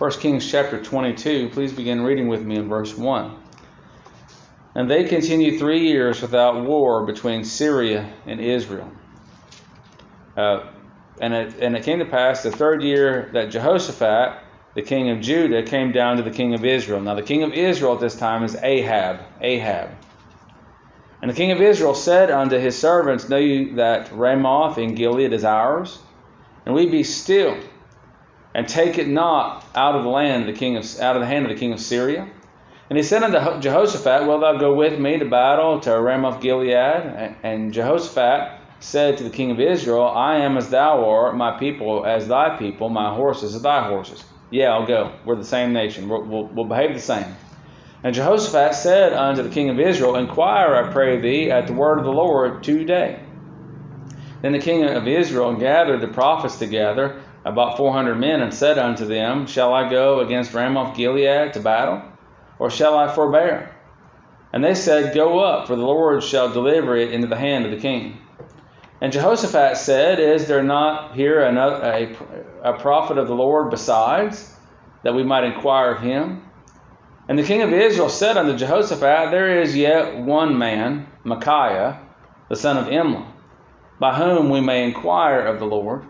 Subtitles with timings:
[0.00, 1.50] 1 Kings chapter 22.
[1.50, 3.36] Please begin reading with me in verse 1.
[4.74, 8.90] And they continued three years without war between Syria and Israel.
[10.34, 10.70] Uh,
[11.20, 14.42] and, it, and it came to pass the third year that Jehoshaphat,
[14.74, 17.02] the king of Judah, came down to the king of Israel.
[17.02, 19.20] Now, the king of Israel at this time is Ahab.
[19.42, 19.90] Ahab.
[21.20, 25.34] And the king of Israel said unto his servants, Know you that Ramoth in Gilead
[25.34, 25.98] is ours?
[26.64, 27.58] And we be still,
[28.54, 31.26] and take it not out of the land of the king of out of the
[31.26, 32.28] hand of the king of Syria.
[32.88, 37.36] And he said unto Jehoshaphat, Will thou go with me to battle to Ramoth Gilead?
[37.44, 42.04] And Jehoshaphat said to the king of Israel, I am as thou art, my people
[42.04, 44.24] as thy people, my horses as thy horses.
[44.50, 45.12] Yeah, I'll go.
[45.24, 46.08] We're the same nation.
[46.08, 47.36] We'll, we'll, we'll behave the same.
[48.02, 51.98] And Jehoshaphat said unto the king of Israel, Inquire, I pray thee, at the word
[51.98, 53.20] of the Lord today.
[54.42, 58.78] Then the king of Israel gathered the prophets together, about four hundred men, and said
[58.78, 62.02] unto them, Shall I go against Ramoth Gilead to battle,
[62.58, 63.74] or shall I forbear?
[64.52, 67.70] And they said, Go up, for the Lord shall deliver it into the hand of
[67.70, 68.18] the king.
[69.00, 74.54] And Jehoshaphat said, Is there not here another, a, a prophet of the Lord besides,
[75.02, 76.42] that we might inquire of him?
[77.28, 82.00] And the king of Israel said unto Jehoshaphat, There is yet one man, Micaiah,
[82.48, 83.26] the son of Imlah,
[83.98, 86.04] by whom we may inquire of the Lord.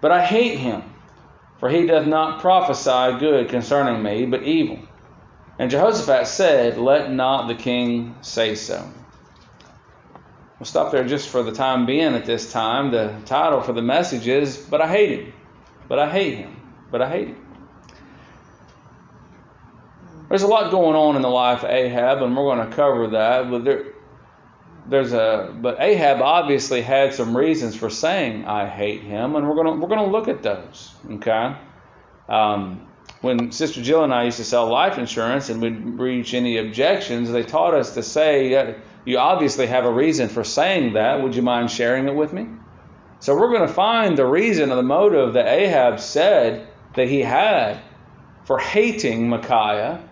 [0.00, 0.82] But I hate him,
[1.58, 4.78] for he doth not prophesy good concerning me, but evil.
[5.58, 8.88] And Jehoshaphat said, Let not the king say so.
[10.58, 12.90] We'll stop there just for the time being at this time.
[12.90, 15.32] The title for the message is, But I Hate Him.
[15.88, 16.54] But I hate him.
[16.90, 17.46] But I hate him.
[20.28, 23.08] There's a lot going on in the life of Ahab, and we're going to cover
[23.08, 23.50] that.
[23.50, 23.86] But there,
[24.88, 29.56] there's a but Ahab obviously had some reasons for saying I hate him, and we're
[29.56, 30.94] gonna we're gonna look at those.
[31.10, 31.56] Okay.
[32.28, 32.86] Um,
[33.20, 37.30] when Sister Jill and I used to sell life insurance and we'd reach any objections,
[37.30, 41.22] they taught us to say you obviously have a reason for saying that.
[41.22, 42.46] Would you mind sharing it with me?
[43.20, 47.20] So we're going to find the reason or the motive that Ahab said that he
[47.20, 47.80] had
[48.44, 50.07] for hating Micaiah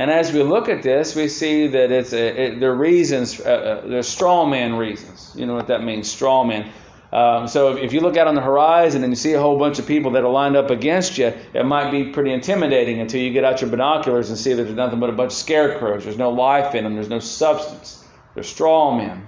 [0.00, 3.82] and as we look at this, we see that it's a, it, are reasons, uh,
[3.84, 5.30] uh, there's straw man reasons.
[5.36, 6.72] You know what that means, straw man.
[7.12, 9.58] Um, so if, if, you look out on the horizon and you see a whole
[9.58, 13.20] bunch of people that are lined up against you, it might be pretty intimidating until
[13.20, 16.04] you get out your binoculars and see that there's nothing but a bunch of scarecrows.
[16.04, 16.94] There's no life in them.
[16.94, 18.02] There's no substance.
[18.34, 19.26] They're straw men.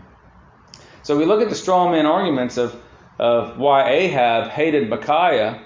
[1.03, 2.75] So we look at the straw man arguments of,
[3.19, 5.61] of why Ahab hated Micaiah,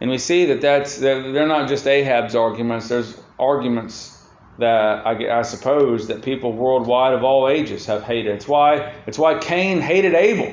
[0.00, 2.88] and we see that that's they're not just Ahab's arguments.
[2.88, 4.15] There's arguments
[4.58, 8.34] that I, I, suppose that people worldwide of all ages have hated.
[8.34, 10.52] It's why it's why Cain hated Abel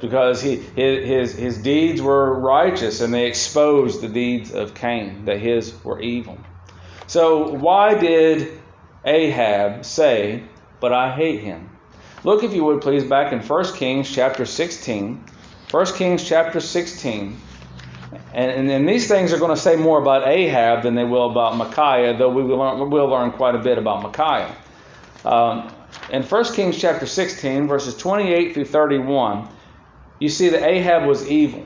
[0.00, 5.38] because he his his deeds were righteous and they exposed the deeds of Cain that
[5.38, 6.38] his were evil.
[7.06, 8.60] So why did
[9.04, 10.42] Ahab say,
[10.80, 11.70] "But I hate him"?
[12.22, 15.24] Look if you would please back in 1 Kings chapter 16.
[15.70, 17.36] 1 Kings chapter 16
[18.32, 21.56] and, and, these things are going to say more about Ahab than they will about
[21.56, 24.54] Micaiah, though we will learn, we'll learn quite a bit about Micaiah.
[25.24, 25.72] Um,
[26.10, 29.48] in 1 Kings chapter 16, verses 28 through 31,
[30.18, 31.64] you see that Ahab was evil.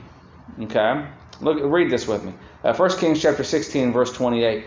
[0.60, 1.06] Okay?
[1.40, 2.32] Look, read this with me.
[2.62, 4.64] Uh, 1 Kings chapter 16, verse 28.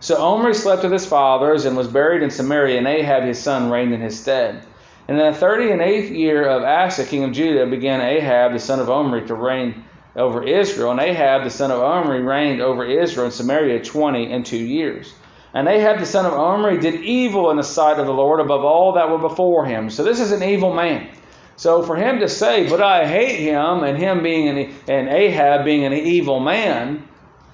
[0.00, 3.70] So Omri slept with his fathers and was buried in Samaria, and Ahab his son
[3.70, 4.64] reigned in his stead.
[5.08, 8.58] And in the thirty and eighth year of Asa, king of Judah, began Ahab the
[8.58, 9.84] son of Omri to reign
[10.16, 14.44] over Israel, and Ahab the son of Omri reigned over Israel and Samaria twenty and
[14.44, 15.12] two years.
[15.54, 18.64] And Ahab the son of Omri did evil in the sight of the Lord above
[18.64, 19.90] all that were before him.
[19.90, 21.08] So this is an evil man.
[21.56, 25.64] So for him to say, "But I hate him," and him being an and Ahab
[25.64, 27.02] being an evil man,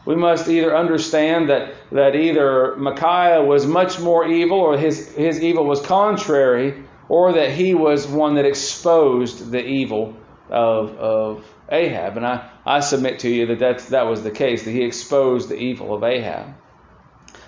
[0.04, 5.42] we must either understand that that either Micaiah was much more evil, or his his
[5.42, 6.74] evil was contrary,
[7.08, 10.14] or that he was one that exposed the evil
[10.50, 12.16] of of Ahab.
[12.16, 15.48] And I, I submit to you that that's, that was the case, that he exposed
[15.48, 16.54] the evil of Ahab.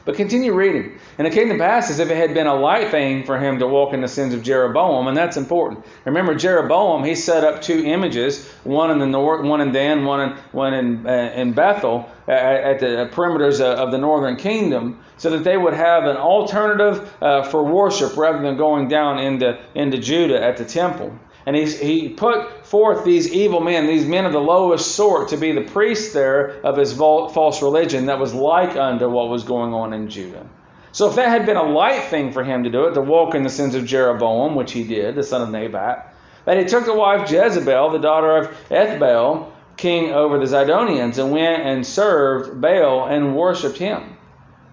[0.05, 0.99] But continue reading.
[1.19, 3.59] And it came to pass as if it had been a light thing for him
[3.59, 5.85] to walk in the sins of Jeroboam, and that's important.
[6.07, 10.21] Remember, Jeroboam, he set up two images, one in the north, one in Dan, one
[10.21, 15.45] in, one in, uh, in Bethel, at the perimeters of the northern kingdom, so that
[15.45, 20.43] they would have an alternative uh, for worship rather than going down into, into Judah
[20.43, 21.19] at the temple.
[21.49, 25.39] And he's, he put forth these evil men, these men of the lowest sort, to
[25.39, 29.73] be the priests there of his false religion that was like unto what was going
[29.73, 30.47] on in Judah.
[30.93, 33.35] So if that had been a light thing for him to do it, to walk
[33.35, 36.15] in the sins of Jeroboam, which he did, the son of Nebat,
[36.45, 41.33] that he took the wife Jezebel, the daughter of Ethbaal, king over the Zidonians, and
[41.33, 44.19] went and served Baal and worshipped him.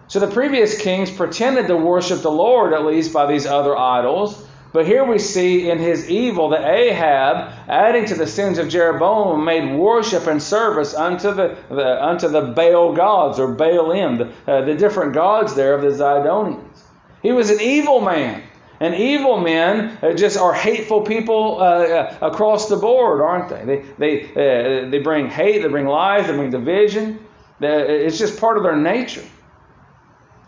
[0.07, 4.45] So the previous kings pretended to worship the Lord, at least by these other idols.
[4.75, 9.45] But here we see in his evil that Ahab, adding to the sins of Jeroboam,
[9.45, 14.65] made worship and service unto the, the unto the Baal gods or Baalim, the, uh,
[14.65, 16.81] the different gods there of the Zidonians.
[17.21, 18.43] He was an evil man.
[18.81, 23.63] And evil men uh, just are hateful people uh, uh, across the board, aren't they?
[23.63, 27.25] They they uh, they bring hate, they bring lies, they bring division.
[27.61, 29.23] It's just part of their nature.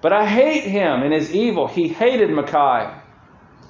[0.01, 1.67] But I hate him in his evil.
[1.67, 3.03] He hated Micaiah.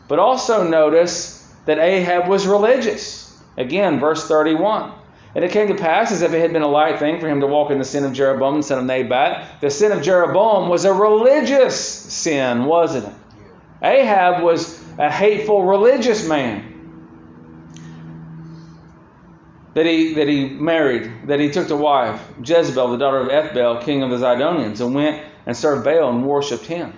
[0.08, 3.38] But also notice that Ahab was religious.
[3.58, 4.94] Again, verse 31.
[5.36, 7.42] And it came to pass as if it had been a light thing for him
[7.42, 9.62] to walk in the sin of Jeroboam, the son of Nebat.
[9.62, 13.14] The sin of Jeroboam was a religious sin, wasn't it?
[13.84, 16.74] Ahab was a hateful religious man
[19.76, 23.84] that he, that he married, that he took to wife, Jezebel, the daughter of Ethbaal,
[23.84, 26.94] king of the Zidonians, and went and served Baal and worshipped him.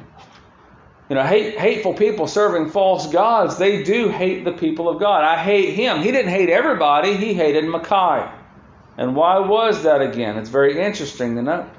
[1.09, 5.23] You know, hate, hateful people serving false gods, they do hate the people of God.
[5.23, 6.03] I hate him.
[6.03, 8.31] He didn't hate everybody, he hated Micaiah.
[8.95, 10.37] And why was that again?
[10.37, 11.69] It's very interesting to note.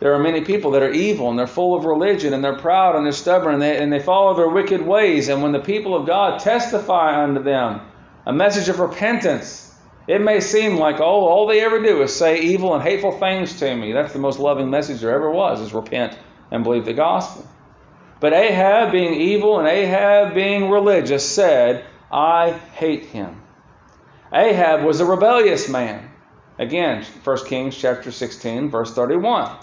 [0.00, 2.94] There are many people that are evil and they're full of religion and they're proud
[2.94, 5.28] and they're stubborn and they, and they follow their wicked ways.
[5.28, 7.80] And when the people of God testify unto them
[8.26, 9.74] a message of repentance,
[10.06, 13.58] it may seem like, oh, all they ever do is say evil and hateful things
[13.60, 13.92] to me.
[13.92, 16.18] That's the most loving message there ever was, is repent
[16.50, 17.48] and believe the gospel.
[18.24, 23.42] But Ahab, being evil and Ahab being religious, said, I hate him.
[24.32, 26.10] Ahab was a rebellious man.
[26.58, 29.54] Again, 1 Kings chapter 16, verse 31.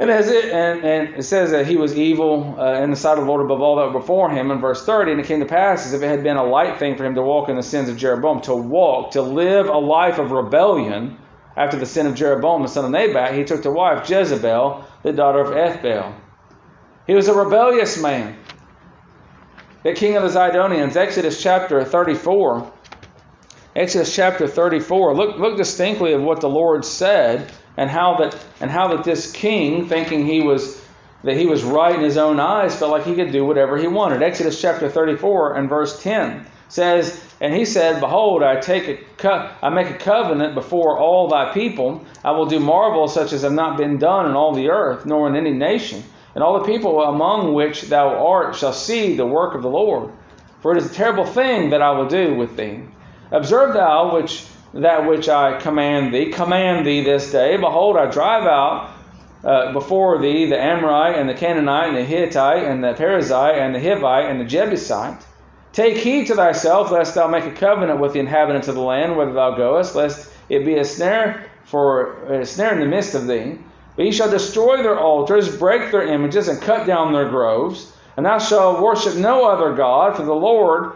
[0.00, 3.18] And, as it, and, and it says that he was evil uh, in the sight
[3.18, 5.12] of the Lord above all that were before him in verse 30.
[5.12, 7.14] And it came to pass as if it had been a light thing for him
[7.14, 11.18] to walk in the sins of Jeroboam, to walk, to live a life of rebellion
[11.56, 15.12] after the sin of Jeroboam, the son of Nebat, he took to wife Jezebel, the
[15.12, 16.14] daughter of Ethbaal.
[17.06, 18.36] He was a rebellious man.
[19.82, 22.70] The king of the Zidonians, Exodus chapter 34.
[23.74, 25.14] Exodus chapter 34.
[25.14, 29.32] Look, look distinctly of what the Lord said and how that and how that this
[29.32, 30.80] king, thinking he was
[31.24, 33.86] that he was right in his own eyes, felt like he could do whatever he
[33.86, 34.22] wanted.
[34.22, 39.50] Exodus chapter 34 and verse 10 says, And he said, Behold, I take a co-
[39.62, 42.04] I make a covenant before all thy people.
[42.24, 45.28] I will do marvels such as have not been done in all the earth, nor
[45.28, 46.04] in any nation
[46.34, 50.12] and all the people among which thou art shall see the work of the Lord.
[50.60, 52.80] For it is a terrible thing that I will do with thee.
[53.30, 54.44] Observe thou which
[54.74, 56.30] that which I command thee.
[56.30, 57.56] Command thee this day.
[57.56, 58.90] Behold, I drive out
[59.42, 63.74] uh, before thee the Amorite and the Canaanite and the Hittite and the Perizzite and
[63.74, 65.24] the Hivite and the Jebusite.
[65.72, 69.16] Take heed to thyself, lest thou make a covenant with the inhabitants of the land,
[69.16, 73.26] whither thou goest, lest it be a snare for a snare in the midst of
[73.26, 73.58] thee.
[73.96, 77.92] But ye shall destroy their altars, break their images, and cut down their groves.
[78.16, 80.92] And thou shalt worship no other God, for the Lord,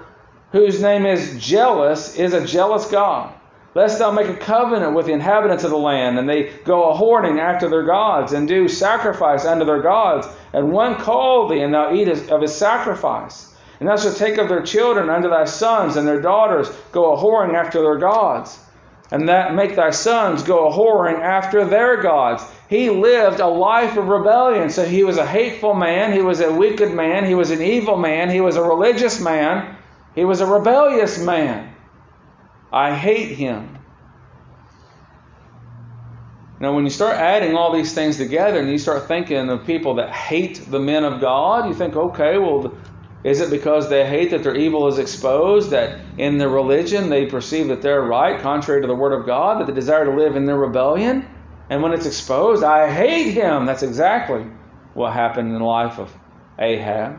[0.53, 3.33] whose name is jealous, is a jealous God.
[3.75, 6.97] Lest thou make a covenant with the inhabitants of the land, and they go a
[6.97, 11.75] whoring after their gods, and do sacrifice unto their gods, and one call thee, and
[11.75, 13.53] thou eat of his sacrifice.
[13.81, 17.19] And thou shalt take of their children unto thy sons, and their daughters go a
[17.19, 18.57] whoring after their gods,
[19.11, 22.45] and that make thy sons go a whoring after their gods.
[22.69, 24.71] He lived a life of rebellion.
[24.71, 26.13] So he was a hateful man.
[26.13, 27.27] He was a wicked man.
[27.27, 28.31] He was an evil man.
[28.31, 29.77] He was a religious man.
[30.15, 31.75] He was a rebellious man.
[32.73, 33.79] I hate him.
[36.61, 39.97] Now, when you start adding all these things together and you start thinking of people
[39.97, 42.73] that hate the men of God, you think, okay, well,
[43.25, 47.27] is it because they hate that their evil is exposed, that in their religion they
[47.27, 50.37] perceive that they're right, contrary to the Word of God, that they desire to live
[50.37, 51.29] in their rebellion?
[51.71, 53.67] And when it's exposed, I hate him.
[53.67, 54.47] That's exactly
[54.95, 56.15] what happened in the life of
[56.59, 57.19] Ahab.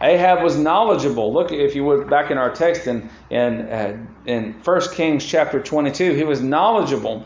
[0.00, 1.32] Ahab was knowledgeable.
[1.32, 5.60] Look, if you would, back in our text in in uh, in 1 Kings chapter
[5.60, 7.24] 22, he was knowledgeable.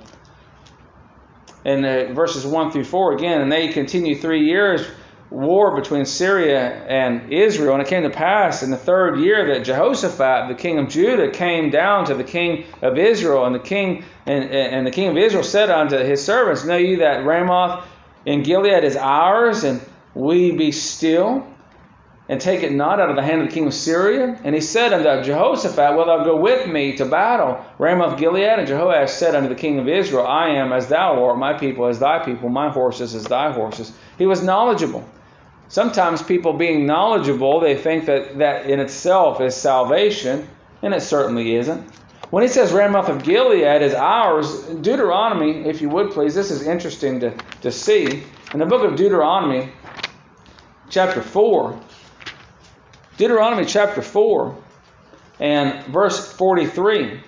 [1.65, 4.87] In uh, verses 1 through 4 again, and they continued three years
[5.35, 7.75] war between Syria and Israel.
[7.75, 11.31] And it came to pass in the third year that Jehoshaphat, the king of Judah,
[11.31, 15.17] came down to the king of Israel, and the king and, and the king of
[15.17, 17.85] Israel said unto his servants, Know you that Ramoth
[18.25, 19.81] in Gilead is ours, and
[20.15, 21.47] we be still,
[22.29, 24.39] and take it not out of the hand of the king of Syria?
[24.45, 27.63] And he said unto Jehoshaphat, Wilt thou go with me to battle?
[27.79, 31.39] Ramoth Gilead, and Jehoash said unto the king of Israel, I am as thou art,
[31.39, 33.93] my people as thy people, my horses as thy horses.
[34.17, 35.05] He was knowledgeable.
[35.75, 40.47] Sometimes people being knowledgeable, they think that that in itself is salvation,
[40.83, 41.81] and it certainly isn't.
[42.31, 46.65] When he says Ramoth of Gilead is ours, Deuteronomy, if you would please, this is
[46.65, 48.23] interesting to, to see.
[48.53, 49.73] In the book of Deuteronomy,
[50.91, 51.77] chapter 4,
[53.17, 54.57] Deuteronomy chapter 4
[55.41, 57.21] and verse 43.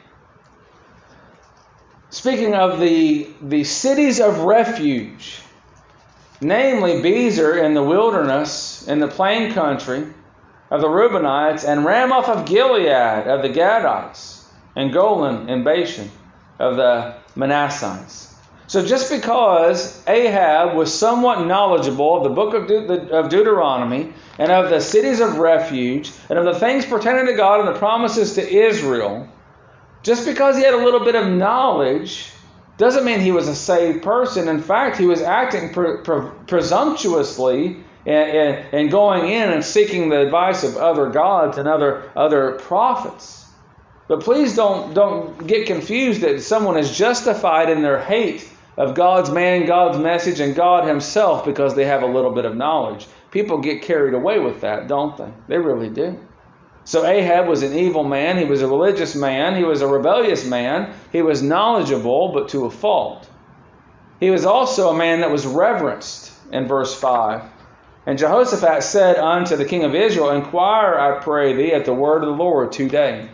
[2.10, 5.40] Speaking of the, the cities of refuge,
[6.40, 10.06] namely Bezer in the wilderness, in the plain country
[10.70, 16.10] of the Reubenites, and Ramoth of Gilead of the Gadites, and Golan in Bashan
[16.58, 18.34] of the Manassites.
[18.68, 24.50] So just because Ahab was somewhat knowledgeable of the book of, De- of Deuteronomy and
[24.50, 28.34] of the cities of refuge and of the things pertaining to God and the promises
[28.34, 29.28] to Israel,
[30.02, 32.32] just because he had a little bit of knowledge
[32.78, 34.48] doesn't mean he was a saved person.
[34.48, 40.20] In fact, he was acting pre- pre- presumptuously and, and going in and seeking the
[40.20, 43.46] advice of other gods and other, other prophets.
[44.08, 49.30] But please don't, don't get confused that someone is justified in their hate of God's
[49.30, 53.06] man, God's message, and God Himself because they have a little bit of knowledge.
[53.30, 55.30] People get carried away with that, don't they?
[55.48, 56.18] They really do.
[56.86, 58.38] So Ahab was an evil man.
[58.38, 59.56] He was a religious man.
[59.56, 60.94] He was a rebellious man.
[61.10, 63.28] He was knowledgeable, but to a fault.
[64.20, 67.42] He was also a man that was reverenced in verse 5.
[68.06, 72.22] And Jehoshaphat said unto the king of Israel, Inquire, I pray thee, at the word
[72.22, 73.30] of the Lord today.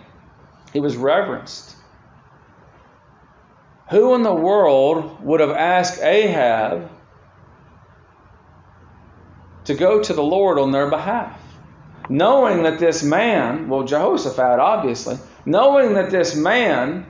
[0.73, 1.77] He was reverenced.
[3.91, 6.91] Who in the world would have asked Ahab
[9.65, 11.42] to go to the Lord on their behalf?
[12.09, 17.07] Knowing that this man, well, Jehoshaphat obviously, knowing that this man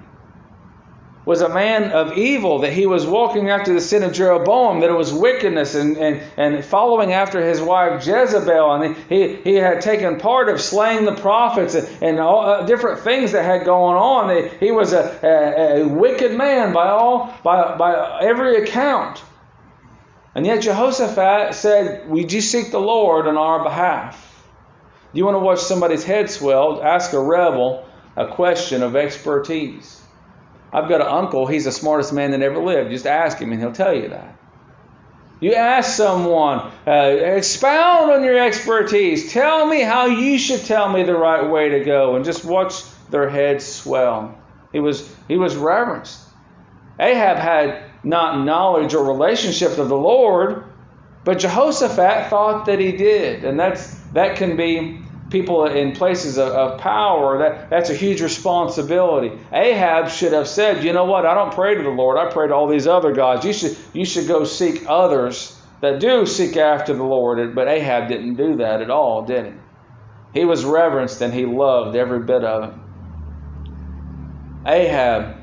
[1.24, 4.90] was a man of evil, that he was walking after the sin of Jeroboam, that
[4.90, 8.72] it was wickedness and, and, and following after his wife Jezebel.
[8.72, 13.00] And he, he had taken part of slaying the prophets and, and all, uh, different
[13.00, 14.50] things that had gone on.
[14.58, 19.22] He was a, a, a wicked man by, all, by, by every account.
[20.34, 24.31] And yet Jehoshaphat said, We you seek the Lord on our behalf?
[25.12, 26.82] Do you want to watch somebody's head swell?
[26.82, 30.00] Ask a rebel a question of expertise.
[30.72, 32.90] I've got an uncle, he's the smartest man that ever lived.
[32.90, 34.36] Just ask him and he'll tell you that.
[35.40, 39.32] You ask someone, uh, expound on your expertise.
[39.32, 42.84] Tell me how you should tell me the right way to go, and just watch
[43.10, 44.38] their heads swell.
[44.72, 46.20] He was he was reverenced.
[47.00, 50.62] Ahab had not knowledge or relationship of the Lord,
[51.24, 55.01] but Jehoshaphat thought that he did, and that's that can be
[55.32, 59.32] people in places of, of, power, that, that's a huge responsibility.
[59.50, 62.46] Ahab should have said, you know what, I don't pray to the Lord, I pray
[62.48, 63.44] to all these other gods.
[63.44, 67.54] You should, you should go seek others that do seek after the Lord.
[67.54, 70.40] But Ahab didn't do that at all, did he?
[70.40, 72.74] He was reverenced and he loved every bit of it.
[74.64, 75.36] Ahab,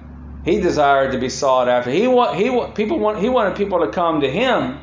[0.45, 1.91] he desired to be sought after.
[1.91, 4.79] He want, he want, people want, he wanted people to come to him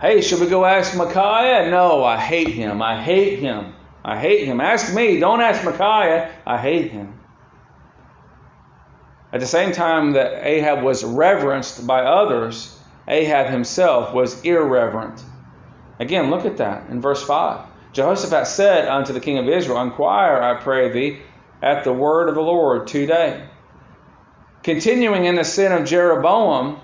[0.00, 1.70] Hey, should we go ask Micaiah?
[1.70, 2.82] No, I hate him.
[2.82, 3.74] I hate him.
[4.04, 4.60] I hate him.
[4.60, 5.18] Ask me.
[5.18, 6.30] Don't ask Micaiah.
[6.46, 7.18] I hate him.
[9.32, 15.22] At the same time that Ahab was reverenced by others, Ahab himself was irreverent.
[15.98, 17.66] Again, look at that in verse 5.
[17.92, 21.20] Jehoshaphat said unto the king of Israel, Inquire, I pray thee,
[21.62, 23.48] at the word of the Lord today.
[24.62, 26.80] Continuing in the sin of Jeroboam,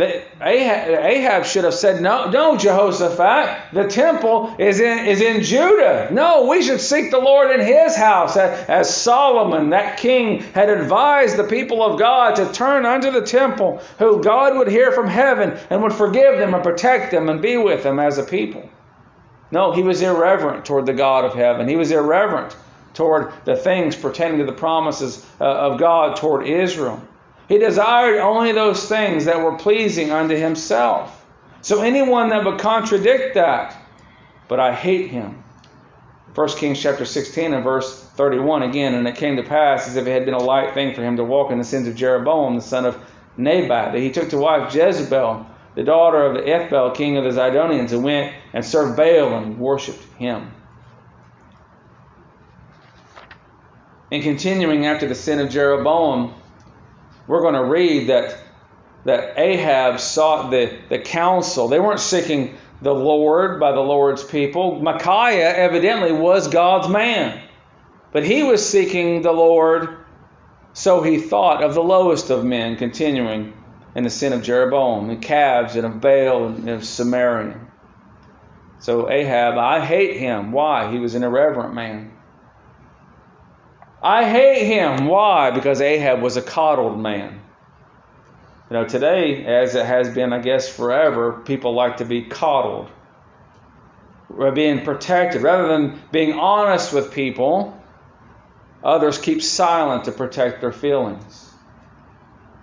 [0.00, 6.08] Ahab should have said, No, no, Jehoshaphat, the temple is in, is in Judah.
[6.12, 8.36] No, we should seek the Lord in his house.
[8.36, 13.82] As Solomon, that king, had advised the people of God to turn unto the temple,
[13.98, 17.56] who God would hear from heaven and would forgive them and protect them and be
[17.56, 18.68] with them as a people.
[19.50, 21.66] No, he was irreverent toward the God of heaven.
[21.66, 22.54] He was irreverent
[22.94, 27.00] toward the things pertaining to the promises uh, of God toward Israel.
[27.48, 31.26] He desired only those things that were pleasing unto himself.
[31.62, 33.74] So anyone that would contradict that,
[34.48, 35.42] but I hate him.
[36.34, 40.06] 1 Kings chapter 16 and verse 31 again, and it came to pass as if
[40.06, 42.54] it had been a light thing for him to walk in the sins of Jeroboam,
[42.54, 42.96] the son of
[43.36, 47.30] Nebat, that he took to wife Jezebel, the daughter of the Ethbaal, king of the
[47.30, 50.52] Zidonians, and went and served Baal and worshipped him.
[54.12, 56.34] And continuing after the sin of Jeroboam,
[57.28, 58.36] we're going to read that
[59.04, 61.68] that Ahab sought the, the counsel.
[61.68, 64.80] They weren't seeking the Lord by the Lord's people.
[64.80, 67.40] Micaiah evidently was God's man.
[68.12, 69.98] But he was seeking the Lord,
[70.72, 73.54] so he thought of the lowest of men, continuing
[73.94, 77.58] in the sin of Jeroboam, the calves, and of Baal, and of Samaria.
[78.80, 80.52] So Ahab, I hate him.
[80.52, 80.90] Why?
[80.90, 82.12] He was an irreverent man.
[84.02, 85.06] I hate him.
[85.06, 85.50] Why?
[85.50, 87.40] Because Ahab was a coddled man.
[88.70, 92.90] You know, today, as it has been, I guess, forever, people like to be coddled.
[94.36, 95.42] Or being protected.
[95.42, 97.82] Rather than being honest with people,
[98.84, 101.46] others keep silent to protect their feelings.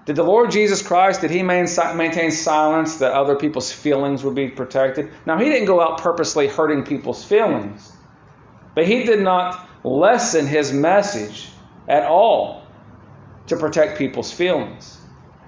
[0.06, 4.48] Did the Lord Jesus Christ, did he maintain silence that other people's feelings would be
[4.48, 5.12] protected?
[5.26, 7.92] Now, he didn't go out purposely hurting people's feelings,
[8.76, 11.50] but he did not lessen his message
[11.88, 12.64] at all
[13.48, 14.98] to protect people's feelings.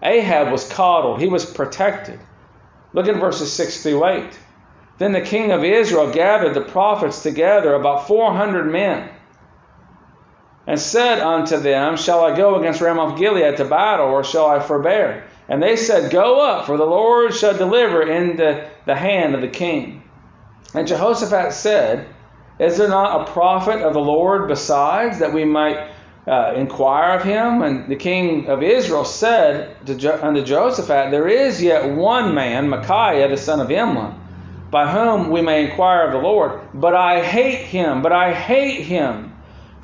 [0.03, 2.19] Ahab was coddled, he was protected.
[2.93, 4.39] Look at verses 6 through 8.
[4.99, 9.09] Then the king of Israel gathered the prophets together, about 400 men
[10.67, 14.59] and said unto them, Shall I go against Ramoth Gilead to battle, or shall I
[14.59, 15.23] forbear?
[15.47, 19.47] And they said, Go up, for the Lord shall deliver into the hand of the
[19.47, 20.03] king.
[20.73, 22.05] And Jehoshaphat said,
[22.59, 25.89] Is there not a prophet of the Lord besides, that we might
[26.27, 27.61] uh, inquire of him?
[27.61, 32.69] And the king of Israel said to Je- unto Jehoshaphat, There is yet one man,
[32.69, 34.17] Micaiah the son of Imlah,
[34.71, 36.61] by whom we may inquire of the Lord.
[36.73, 39.33] But I hate him, but I hate him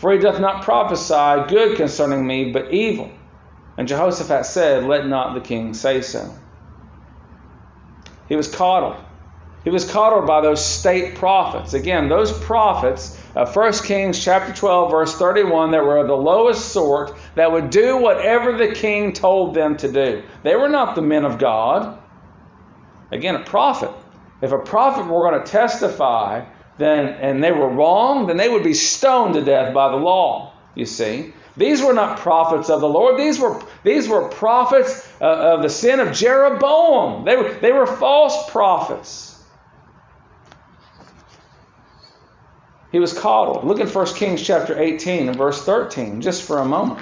[0.03, 3.09] for he doth not prophesy good concerning me, but evil.
[3.77, 6.29] And Jehoshaphat said, Let not the king say so.
[8.27, 8.97] He was coddled.
[9.63, 11.73] He was coddled by those state prophets.
[11.73, 16.69] Again, those prophets of 1 Kings chapter 12, verse 31, that were of the lowest
[16.69, 20.23] sort, that would do whatever the king told them to do.
[20.43, 21.97] They were not the men of God.
[23.11, 23.91] Again, a prophet.
[24.41, 26.45] If a prophet were going to testify
[26.77, 30.53] then and they were wrong, then they would be stoned to death by the law.
[30.75, 33.19] You see, these were not prophets of the Lord.
[33.19, 37.25] These were these were prophets uh, of the sin of Jeroboam.
[37.25, 39.32] They were they were false prophets.
[42.93, 43.65] He was coddled.
[43.65, 46.99] Look at 1 Kings chapter 18 and verse 13, just for a moment.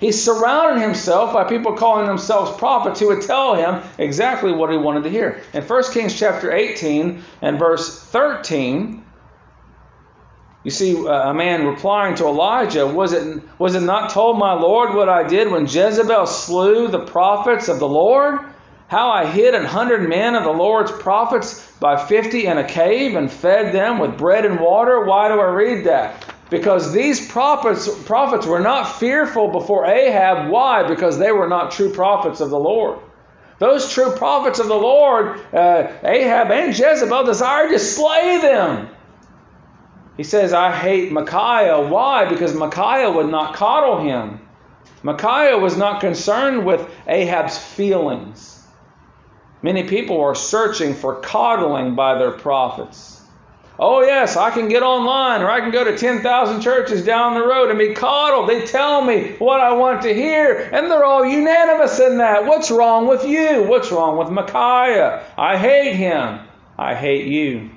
[0.00, 4.76] He surrounded himself by people calling themselves prophets who would tell him exactly what he
[4.76, 5.40] wanted to hear.
[5.54, 9.04] In 1 Kings chapter 18 and verse 13,
[10.64, 14.52] you see uh, a man replying to Elijah, was it, was it not told my
[14.52, 18.40] Lord what I did when Jezebel slew the prophets of the Lord?
[18.88, 23.16] How I hid an hundred men of the Lord's prophets by fifty in a cave
[23.16, 25.04] and fed them with bread and water?
[25.04, 26.24] Why do I read that?
[26.50, 30.50] Because these prophets, prophets were not fearful before Ahab.
[30.50, 30.86] Why?
[30.86, 33.00] Because they were not true prophets of the Lord.
[33.58, 38.88] Those true prophets of the Lord, uh, Ahab and Jezebel, desired to slay them.
[40.16, 41.80] He says, I hate Micaiah.
[41.88, 42.28] Why?
[42.28, 44.40] Because Micaiah would not coddle him.
[45.02, 48.55] Micaiah was not concerned with Ahab's feelings.
[49.62, 53.16] Many people are searching for coddling by their prophets.
[53.78, 57.46] Oh, yes, I can get online or I can go to 10,000 churches down the
[57.46, 58.48] road and be coddled.
[58.48, 62.46] They tell me what I want to hear, and they're all unanimous in that.
[62.46, 63.64] What's wrong with you?
[63.64, 65.24] What's wrong with Micaiah?
[65.36, 66.40] I hate him.
[66.78, 67.70] I hate you.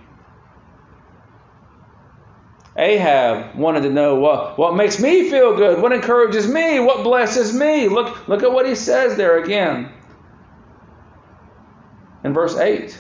[2.78, 7.54] Ahab wanted to know what, what makes me feel good, what encourages me, what blesses
[7.54, 7.90] me.
[7.90, 9.92] Look, look at what he says there again.
[12.24, 12.98] In verse 8.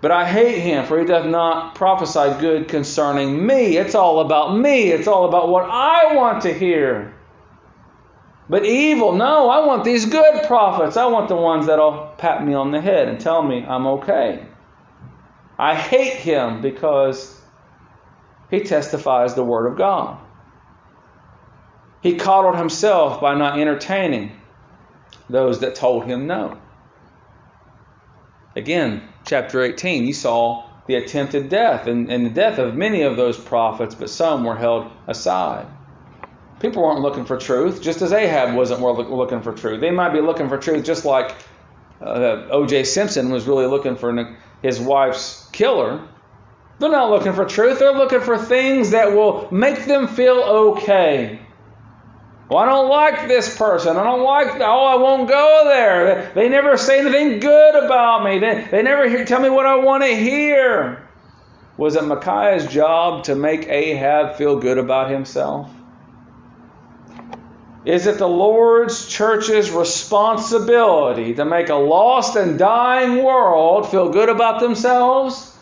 [0.00, 3.76] But I hate him, for he doth not prophesy good concerning me.
[3.76, 4.90] It's all about me.
[4.90, 7.14] It's all about what I want to hear.
[8.48, 10.96] But evil, no, I want these good prophets.
[10.96, 14.46] I want the ones that'll pat me on the head and tell me I'm okay.
[15.58, 17.40] I hate him because
[18.50, 20.18] he testifies the word of God.
[22.02, 24.38] He coddled himself by not entertaining
[25.28, 26.58] those that told him no.
[28.54, 33.16] Again, chapter 18, you saw the attempted death and, and the death of many of
[33.16, 35.66] those prophets, but some were held aside.
[36.60, 39.80] People weren't looking for truth, just as Ahab wasn't looking for truth.
[39.80, 41.34] They might be looking for truth just like
[42.00, 42.84] uh, O.J.
[42.84, 46.06] Simpson was really looking for his wife's killer.
[46.78, 51.40] They're not looking for truth, they're looking for things that will make them feel okay.
[52.48, 53.96] Well, I don't like this person.
[53.96, 56.30] I don't like, oh, I won't go there.
[56.34, 58.38] They, they never say anything good about me.
[58.38, 61.08] They, they never hear, tell me what I want to hear.
[61.76, 65.70] Was it Micaiah's job to make Ahab feel good about himself?
[67.84, 74.28] Is it the Lord's church's responsibility to make a lost and dying world feel good
[74.28, 75.56] about themselves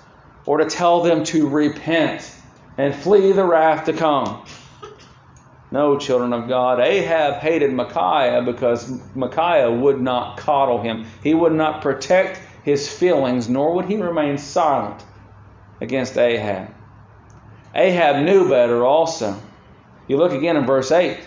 [0.46, 2.30] or to tell them to repent
[2.78, 4.42] and flee the wrath to come?
[5.74, 6.78] No, children of God.
[6.78, 11.04] Ahab hated Micaiah because Micaiah would not coddle him.
[11.20, 15.04] He would not protect his feelings, nor would he remain silent
[15.80, 16.72] against Ahab.
[17.74, 19.36] Ahab knew better also.
[20.06, 21.18] You look again in verse 8.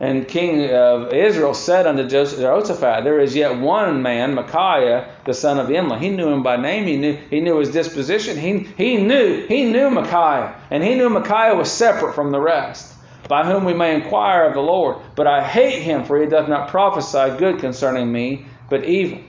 [0.00, 5.58] And King of Israel said unto Jehoshaphat, There is yet one man, Micaiah, the son
[5.58, 6.00] of Imlah.
[6.00, 6.86] He knew him by name.
[6.86, 8.38] He knew he knew his disposition.
[8.38, 12.93] He, he knew he knew Micaiah, and he knew Micaiah was separate from the rest,
[13.28, 14.98] by whom we may inquire of the Lord.
[15.14, 19.20] But I hate him, for he doth not prophesy good concerning me, but evil.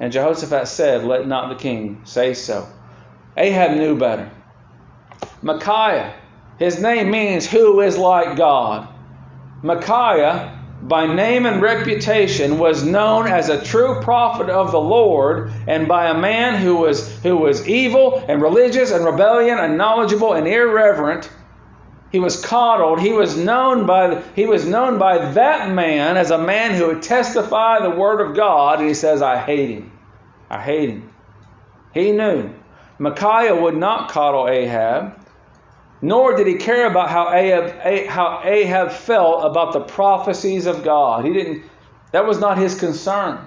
[0.00, 2.66] And Jehoshaphat said, Let not the king say so.
[3.36, 4.30] Ahab knew better.
[5.42, 6.14] Micaiah,
[6.58, 8.88] his name means who is like God.
[9.62, 15.88] Micaiah, by name and reputation, was known as a true prophet of the Lord, and
[15.88, 20.46] by a man who was, who was evil and religious and rebellion and knowledgeable and
[20.46, 21.30] irreverent.
[22.14, 23.00] He was coddled.
[23.00, 27.02] He was known by he was known by that man as a man who would
[27.02, 29.90] testify the word of God, and he says, I hate him.
[30.48, 31.12] I hate him.
[31.92, 32.50] He knew.
[33.00, 35.18] Micaiah would not coddle Ahab
[36.04, 41.24] nor did he care about how Ahab, how Ahab felt about the prophecies of God.
[41.24, 41.64] He didn't,
[42.12, 43.40] that was not his concern.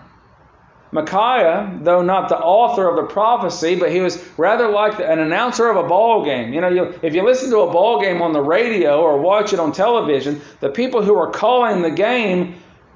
[0.91, 5.69] Micaiah, though not the author of the prophecy, but he was rather like an announcer
[5.69, 6.53] of a ball game.
[6.53, 9.51] You know, you, if you listen to a ball game on the radio or watch
[9.51, 12.55] it on television, the people who are calling the game,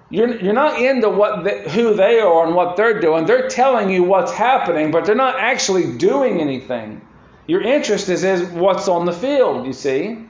[0.10, 3.25] you're, you're not into what the, who they are and what they're doing.
[3.25, 7.01] They're telling you what's happening, but they're not actually doing anything.
[7.47, 10.25] Your interest is, is what's on the field, you see.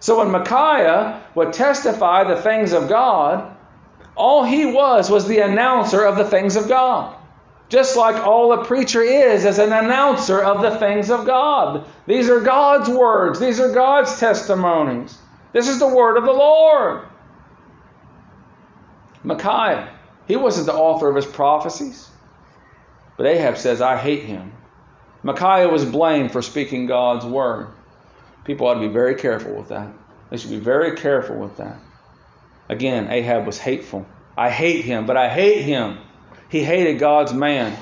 [0.00, 3.56] So when Micaiah would testify the things of God,
[4.20, 7.16] all he was was the announcer of the things of God.
[7.70, 11.86] Just like all a preacher is as an announcer of the things of God.
[12.06, 15.16] These are God's words, these are God's testimonies.
[15.52, 17.02] This is the word of the Lord.
[19.24, 19.88] Micaiah,
[20.26, 22.08] he wasn't the author of his prophecies.
[23.16, 24.52] But Ahab says, I hate him.
[25.22, 27.68] Micaiah was blamed for speaking God's word.
[28.44, 29.88] People ought to be very careful with that.
[30.30, 31.78] They should be very careful with that.
[32.70, 34.06] Again, Ahab was hateful.
[34.36, 35.98] I hate him, but I hate him.
[36.48, 37.76] He hated God's man.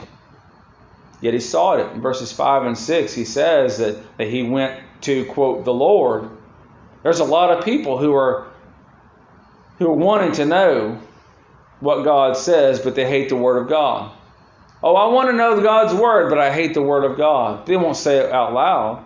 [1.21, 1.93] Yet he sought it.
[1.93, 6.31] In verses 5 and 6, he says that, that he went to, quote, the Lord.
[7.03, 8.47] There's a lot of people who are
[9.79, 10.99] who are wanting to know
[11.81, 14.11] what God says, but they hate the Word of God.
[14.83, 17.67] Oh, I want to know God's word, but I hate the word of God.
[17.67, 19.05] They won't say it out loud.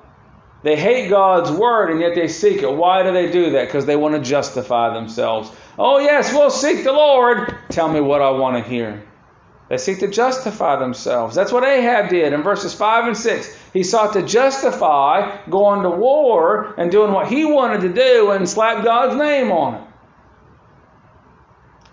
[0.63, 2.73] They hate God's word and yet they seek it.
[2.73, 3.67] Why do they do that?
[3.67, 5.51] Because they want to justify themselves.
[5.79, 7.57] Oh, yes, we'll seek the Lord.
[7.71, 9.03] Tell me what I want to hear.
[9.69, 11.35] They seek to justify themselves.
[11.35, 13.59] That's what Ahab did in verses 5 and 6.
[13.73, 18.47] He sought to justify going to war and doing what he wanted to do and
[18.47, 19.85] slap God's name on it.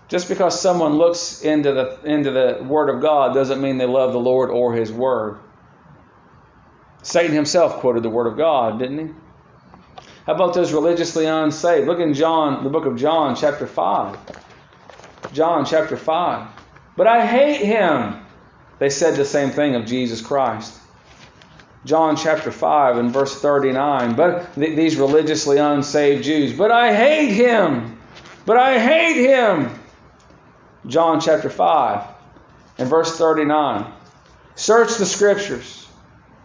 [0.08, 4.12] Just because someone looks into the, into the Word of God doesn't mean they love
[4.12, 5.38] the Lord or His Word.
[7.02, 9.14] Satan himself quoted the Word of God, didn't he?
[10.30, 11.88] How about those religiously unsaved?
[11.88, 14.16] Look in John, the book of John, chapter 5.
[15.32, 16.46] John chapter 5.
[16.96, 18.24] But I hate him.
[18.78, 20.78] They said the same thing of Jesus Christ.
[21.84, 24.14] John chapter 5 and verse 39.
[24.14, 27.98] But th- these religiously unsaved Jews, but I hate him.
[28.46, 29.80] But I hate him.
[30.86, 32.06] John chapter 5
[32.78, 33.84] and verse 39.
[34.54, 35.79] Search the scriptures.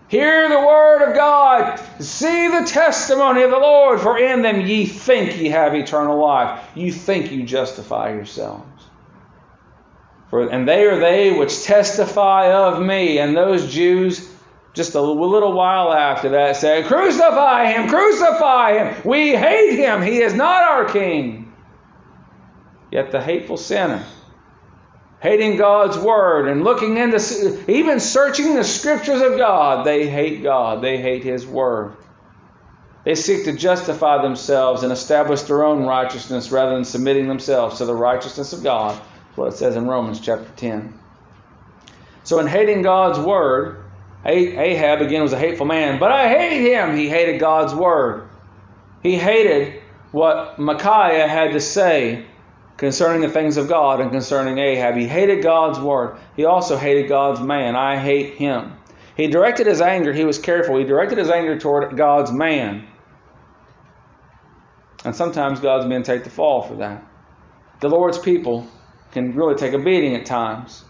[0.07, 1.79] Hear the word of God.
[1.99, 6.63] See the testimony of the Lord, for in them ye think ye have eternal life.
[6.75, 8.65] You think you justify yourselves.
[10.29, 13.17] For, and they are they which testify of me.
[13.17, 14.29] And those Jews,
[14.73, 19.01] just a little while after that, said, Crucify him, crucify him.
[19.03, 20.03] We hate him.
[20.03, 21.51] He is not our king.
[22.91, 24.05] Yet the hateful sinner
[25.25, 30.83] hating God's word and looking into, even searching the scriptures of God, they hate God.
[30.83, 31.95] They hate His word.
[33.05, 37.85] They seek to justify themselves and establish their own righteousness rather than submitting themselves to
[37.85, 38.93] the righteousness of God.
[38.93, 40.93] That's what it says in Romans chapter 10.
[42.23, 43.83] So, in hating God's word,
[44.25, 46.95] Ahab again was a hateful man, but I hate him.
[46.95, 48.29] He hated God's word.
[49.01, 52.25] He hated what Micaiah had to say
[52.77, 54.95] concerning the things of God and concerning Ahab.
[54.95, 56.17] He hated God's word.
[56.35, 57.75] He also hated God's man.
[57.75, 58.73] I hate him.
[59.15, 60.77] He directed his anger, he was careful.
[60.77, 62.85] He directed his anger toward God's man.
[65.05, 67.05] And sometimes God's men take the fall for that.
[67.79, 68.67] The Lord's people
[69.11, 70.83] can really take a beating at times.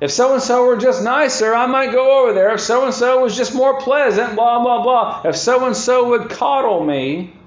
[0.00, 2.54] If so and so were just nicer, I might go over there.
[2.54, 5.22] If so and so was just more pleasant, blah, blah, blah.
[5.24, 7.37] If so and so would coddle me,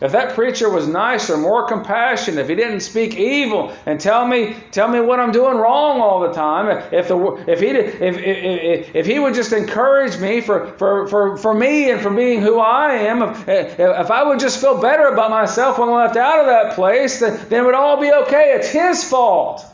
[0.00, 4.54] If that preacher was nicer, more compassionate, if he didn't speak evil and tell me
[4.70, 7.16] tell me what I'm doing wrong all the time, if the
[7.48, 11.52] if he did, if, if, if he would just encourage me for, for, for, for
[11.52, 15.30] me and for being who I am, if, if I would just feel better about
[15.30, 18.52] myself when I left out of that place, then, then it would all be okay.
[18.54, 19.66] It's his fault.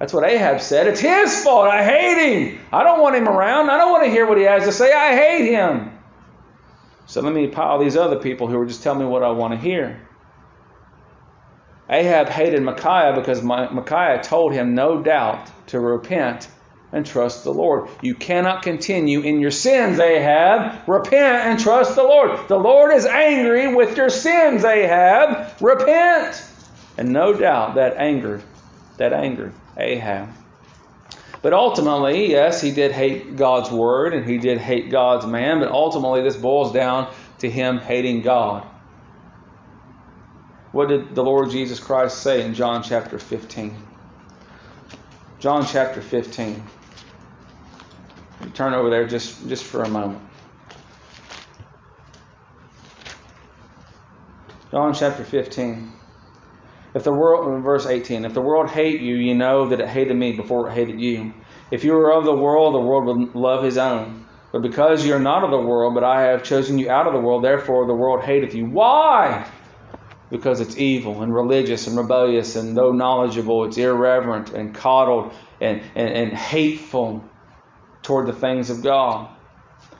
[0.00, 0.88] That's what Ahab said.
[0.88, 1.68] It's his fault.
[1.68, 2.58] I hate him.
[2.72, 3.70] I don't want him around.
[3.70, 4.92] I don't want to hear what he has to say.
[4.92, 5.95] I hate him.
[7.06, 9.54] So let me pile these other people who are just telling me what I want
[9.54, 10.00] to hear.
[11.88, 16.48] Ahab hated Micaiah because Micaiah told him, no doubt, to repent
[16.92, 17.88] and trust the Lord.
[18.02, 20.88] You cannot continue in your sins, Ahab.
[20.88, 22.48] Repent and trust the Lord.
[22.48, 25.60] The Lord is angry with your sins, Ahab.
[25.60, 26.44] Repent.
[26.98, 28.42] And no doubt that angered,
[28.96, 30.28] that angered Ahab.
[31.42, 35.70] But ultimately, yes, he did hate God's word and he did hate God's man, but
[35.70, 38.66] ultimately this boils down to him hating God.
[40.72, 43.74] What did the Lord Jesus Christ say in John chapter 15?
[45.38, 46.62] John chapter 15.
[48.54, 50.20] turn over there just, just for a moment.
[54.70, 55.95] John chapter 15.
[56.96, 60.16] If the world, verse 18, if the world hate you, you know that it hated
[60.16, 61.34] me before it hated you.
[61.70, 64.24] If you were of the world, the world would love his own.
[64.50, 67.12] But because you are not of the world, but I have chosen you out of
[67.12, 68.64] the world, therefore the world hateth you.
[68.64, 69.46] Why?
[70.30, 75.82] Because it's evil and religious and rebellious and though knowledgeable, it's irreverent and coddled and,
[75.94, 77.22] and, and hateful
[78.00, 79.28] toward the things of God.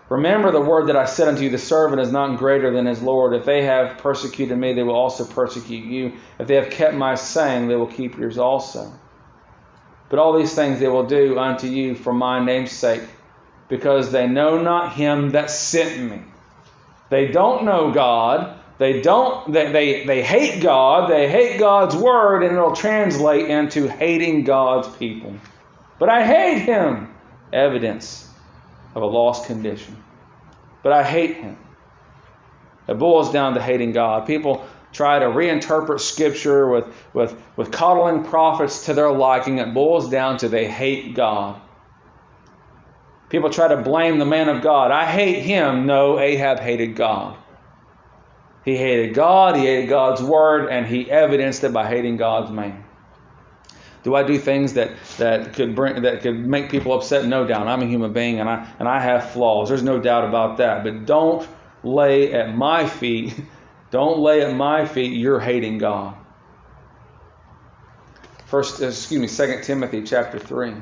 [0.09, 3.03] Remember the word that I said unto you, the servant is not greater than his
[3.03, 3.35] Lord.
[3.35, 6.13] If they have persecuted me, they will also persecute you.
[6.39, 8.93] If they have kept my saying, they will keep yours also.
[10.09, 13.03] But all these things they will do unto you for my name's sake,
[13.69, 16.23] because they know not him that sent me.
[17.11, 18.61] They don't know God.
[18.79, 23.89] They don't they, they, they hate God, they hate God's word, and it'll translate into
[23.89, 25.35] hating God's people.
[25.99, 27.13] But I hate him.
[27.53, 28.26] Evidence
[28.97, 30.03] of a lost condition.
[30.83, 31.59] But I hate him.
[32.89, 34.27] It boils down to hating God.
[34.27, 39.59] People try to reinterpret Scripture with, with, with coddling prophets to their liking.
[39.59, 41.61] It boils down to they hate God.
[43.29, 44.91] People try to blame the man of God.
[44.91, 45.85] I hate him.
[45.85, 47.37] No, Ahab hated God.
[48.65, 52.86] He hated God, he hated God's word, and he evidenced it by hating God's man.
[54.07, 57.27] Do I do things that, that could bring that could make people upset?
[57.27, 57.67] No doubt.
[57.67, 59.69] I'm a human being and I and I have flaws.
[59.69, 60.85] There's no doubt about that.
[60.85, 61.45] But don't
[61.83, 63.35] lay at my feet,
[63.91, 66.15] don't lay at my feet you're hating God.
[68.45, 70.75] First excuse me, Second Timothy chapter three.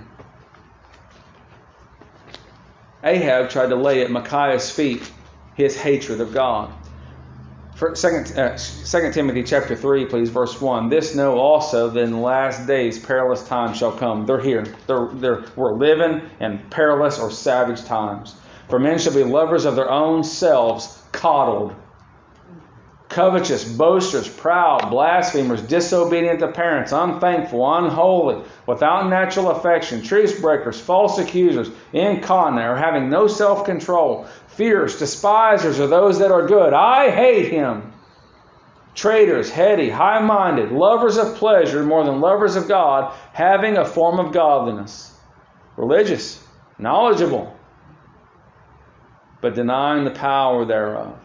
[3.03, 5.11] Ahab tried to lay at Micaiah's feet
[5.55, 6.75] his hatred of God.
[7.95, 10.89] Second, uh, Second Timothy chapter 3, please, verse 1.
[10.89, 14.27] This know also then last days perilous times shall come.
[14.27, 14.65] They're here.
[14.87, 18.37] They're, they're, we're living in perilous or savage times.
[18.69, 21.75] For men shall be lovers of their own selves, coddled,
[23.09, 31.19] covetous, boasters, proud, blasphemers, disobedient to parents, unthankful, unholy, without natural affection, truce breakers, false
[31.19, 36.73] accusers, incontinent, or having no self control fierce, despisers of those that are good.
[36.73, 37.93] I hate him.
[38.95, 44.25] Traitors, heady, high minded, lovers of pleasure more than lovers of God, having a form
[44.25, 45.13] of godliness.
[45.77, 46.41] Religious,
[46.79, 47.57] knowledgeable,
[49.41, 51.19] but denying the power thereof.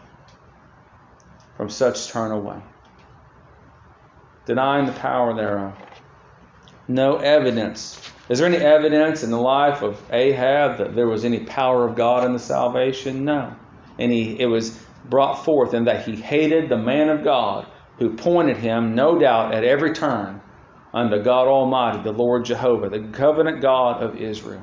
[1.56, 2.60] From such turn away.
[4.46, 5.74] Denying the power thereof.
[6.88, 11.40] No evidence is there any evidence in the life of Ahab that there was any
[11.40, 13.24] power of God in the salvation?
[13.24, 13.56] No.
[13.98, 17.66] And he, it was brought forth in that he hated the man of God
[17.98, 20.40] who pointed him, no doubt, at every turn
[20.94, 24.62] unto God Almighty, the Lord Jehovah, the covenant God of Israel.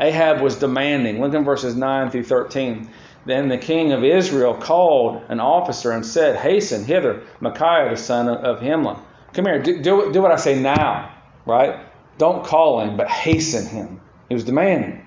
[0.00, 1.20] Ahab was demanding.
[1.20, 2.90] Look in verses 9 through 13.
[3.26, 8.28] Then the king of Israel called an officer and said, Hasten hither, Micaiah the son
[8.28, 9.00] of Imlah.
[9.32, 11.14] Come here, do, do, do what I say now,
[11.46, 11.93] right?
[12.18, 14.00] Don't call him, but hasten him.
[14.28, 15.06] He was demanding.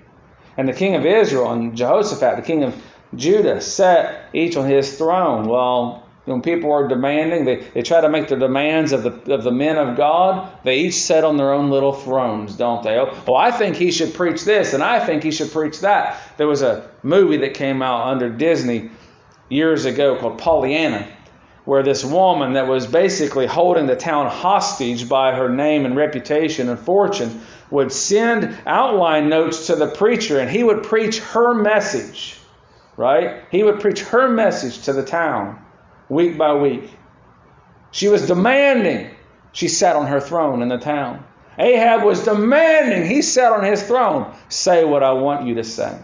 [0.58, 2.76] And the king of Israel and Jehoshaphat, the king of
[3.15, 5.48] Judah, sat each on his throne.
[5.48, 9.43] Well, when people are demanding, they, they try to make the demands of the, of
[9.43, 10.52] the men of God.
[10.63, 12.98] They each sit on their own little thrones, don't they?
[12.98, 16.20] Oh, well, I think he should preach this, and I think he should preach that.
[16.36, 18.91] There was a movie that came out under Disney
[19.48, 21.08] years ago called Pollyanna
[21.67, 26.69] where this woman that was basically holding the town hostage by her name and reputation
[26.69, 32.38] and fortune would send outline notes to the preacher and he would preach her message,
[32.95, 33.43] right?
[33.51, 35.62] He would preach her message to the town.
[36.08, 36.89] week by week.
[37.91, 39.10] She was demanding.
[39.51, 41.25] She sat on her throne in the town.
[41.60, 43.06] Ahab was demanding.
[43.06, 44.34] He sat on his throne.
[44.47, 45.99] Say what I want you to say.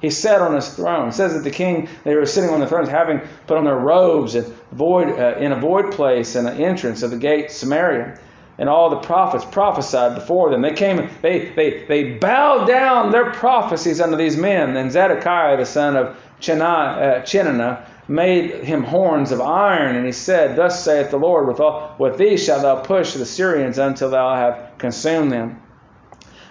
[0.00, 1.08] He sat on his throne.
[1.08, 3.78] It says that the king, they were sitting on the thrones, having put on their
[3.78, 8.18] robes and void, uh, in a void place and the entrance of the gate Samaria.
[8.58, 10.62] And all the prophets prophesied before them.
[10.62, 14.76] They came, they, they, they bowed down their prophecies unto these men.
[14.76, 20.56] And Zedekiah, the son of Chenaanah, uh, made him horns of iron, and he said,
[20.56, 24.34] Thus saith the Lord, with, all, with these shalt thou push the Syrians until thou
[24.34, 25.60] have consumed them.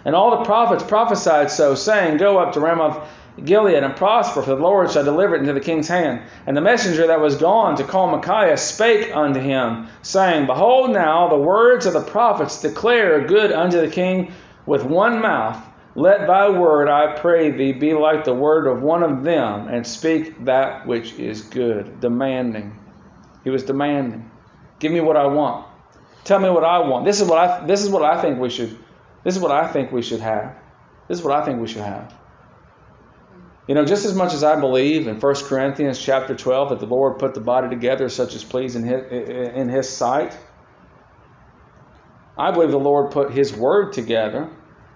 [0.05, 3.07] And all the prophets prophesied so, saying, Go up to Ramoth
[3.43, 6.21] Gilead and prosper, for the Lord shall deliver it into the king's hand.
[6.45, 11.29] And the messenger that was gone to call Micaiah spake unto him, saying, Behold, now
[11.29, 14.31] the words of the prophets declare good unto the king
[14.65, 15.57] with one mouth.
[15.95, 19.85] Let thy word, I pray thee, be like the word of one of them, and
[19.85, 21.99] speak that which is good.
[22.01, 22.79] Demanding.
[23.43, 24.29] He was demanding.
[24.79, 25.67] Give me what I want.
[26.23, 27.05] Tell me what I want.
[27.05, 28.77] This is what I this is what I think we should
[29.23, 30.55] this is what I think we should have.
[31.07, 32.13] This is what I think we should have.
[33.67, 36.85] You know, just as much as I believe in 1 Corinthians chapter 12 that the
[36.85, 40.37] Lord put the body together such as please in his, in his sight,
[42.37, 44.49] I believe the Lord put his word together.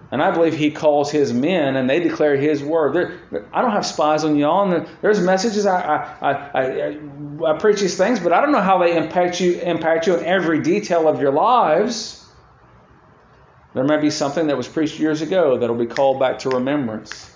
[0.09, 2.93] And I believe he calls his men and they declare his word.
[2.93, 4.71] There, I don't have spies on y'all.
[4.71, 6.99] And there's messages I, I, I,
[7.45, 10.25] I, preach these things, but I don't know how they impact you, impact you in
[10.25, 12.25] every detail of your lives.
[13.73, 16.49] There may be something that was preached years ago that will be called back to
[16.49, 17.29] remembrance.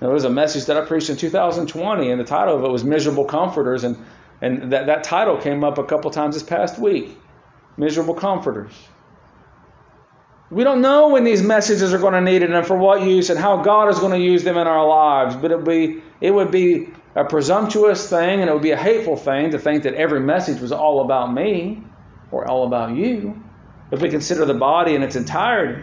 [0.00, 2.84] There was a message that I preached in 2020, and the title of it was
[2.84, 3.96] Miserable Comforters, and,
[4.40, 7.18] and that, that title came up a couple times this past week
[7.76, 8.72] Miserable Comforters.
[10.50, 13.28] We don't know when these messages are going to need it and for what use
[13.28, 16.02] and how God is going to use them in our lives, but it would be,
[16.20, 19.82] it would be a presumptuous thing and it would be a hateful thing to think
[19.82, 21.82] that every message was all about me
[22.30, 23.42] or all about you
[23.90, 25.82] if we consider the body in its entirety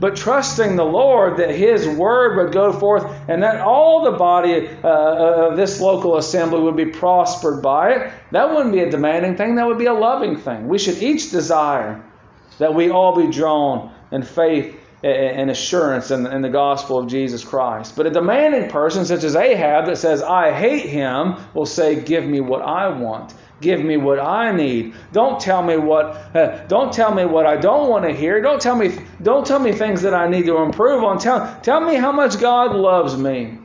[0.00, 4.68] but trusting the Lord that His word would go forth and that all the body
[4.68, 9.36] uh, of this local assembly would be prospered by it, that wouldn't be a demanding
[9.36, 10.68] thing, that would be a loving thing.
[10.68, 12.04] We should each desire
[12.58, 17.44] that we all be drawn in faith and assurance in, in the gospel of Jesus
[17.44, 17.94] Christ.
[17.94, 22.24] But a demanding person, such as Ahab, that says, I hate him, will say, Give
[22.24, 23.32] me what I want.
[23.60, 24.94] Give me what I need.
[25.12, 28.40] Don't tell me what uh, don't tell me what I don't want to hear.
[28.40, 31.18] Don't tell me don't tell me things that I need to improve on.
[31.18, 33.58] Tell tell me how much God loves me.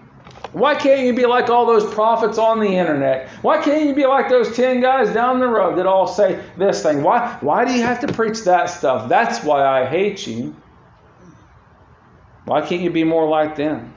[0.51, 3.27] Why can't you be like all those prophets on the internet?
[3.41, 6.81] Why can't you be like those 10 guys down the road that all say this
[6.81, 7.03] thing?
[7.03, 9.09] Why why do you have to preach that stuff?
[9.09, 10.55] That's why I hate you.
[12.45, 13.93] Why can't you be more like them?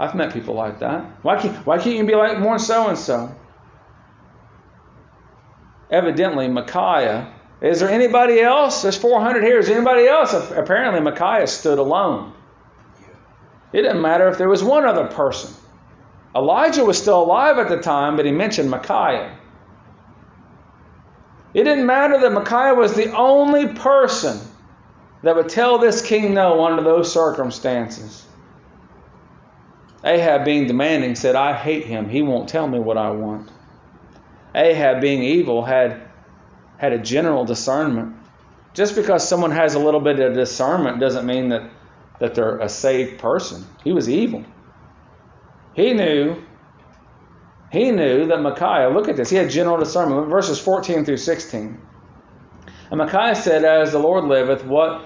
[0.00, 1.04] I've met people like that.
[1.22, 3.34] Why can't, why can't you be like more so and so?
[5.90, 7.32] Evidently Micaiah.
[7.60, 8.82] Is there anybody else?
[8.82, 9.58] There's 400 here.
[9.58, 10.34] Is anybody else?
[10.34, 12.32] Apparently, Micaiah stood alone.
[13.72, 15.52] It didn't matter if there was one other person.
[16.34, 19.36] Elijah was still alive at the time, but he mentioned Micaiah.
[21.54, 24.40] It didn't matter that Micaiah was the only person
[25.22, 28.26] that would tell this king no under those circumstances.
[30.04, 32.08] Ahab, being demanding, said, I hate him.
[32.08, 33.50] He won't tell me what I want.
[34.54, 36.00] Ahab, being evil, had,
[36.78, 38.16] had a general discernment.
[38.72, 41.70] Just because someone has a little bit of discernment doesn't mean that,
[42.20, 43.64] that they're a saved person.
[43.82, 44.44] He was evil.
[45.74, 46.42] He knew,
[47.70, 50.28] he knew that Micaiah, look at this, he had general discernment.
[50.28, 51.80] Verses 14 through 16.
[52.90, 55.04] And Micaiah said, As the Lord liveth, what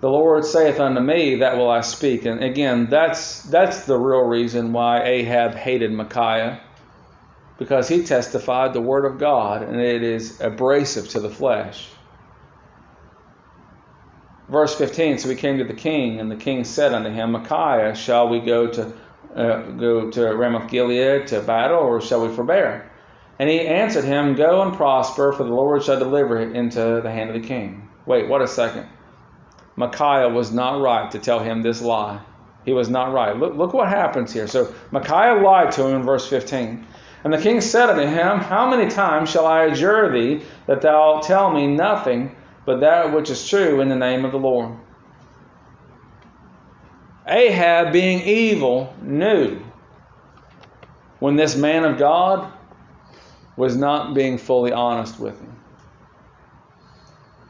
[0.00, 2.26] the Lord saith unto me, that will I speak.
[2.26, 6.60] And again, that's that's the real reason why Ahab hated Micaiah
[7.58, 11.88] because he testified the word of God and it is abrasive to the flesh.
[14.48, 17.94] Verse 15 So he came to the king, and the king said unto him, Micaiah,
[17.94, 18.92] shall we go to
[19.34, 22.90] uh, go to Ramoth Gilead to battle, or shall we forbear?
[23.38, 27.10] And he answered him, Go and prosper, for the Lord shall deliver it into the
[27.10, 27.88] hand of the king.
[28.06, 28.88] Wait, what a second.
[29.74, 32.20] Micaiah was not right to tell him this lie.
[32.64, 33.36] He was not right.
[33.36, 34.46] Look, look what happens here.
[34.46, 36.86] So Micaiah lied to him in verse 15.
[37.26, 41.18] And the king said unto him, How many times shall I adjure thee that thou
[41.18, 44.76] tell me nothing but that which is true in the name of the Lord?
[47.26, 49.58] Ahab, being evil, knew
[51.18, 52.48] when this man of God
[53.56, 55.56] was not being fully honest with him.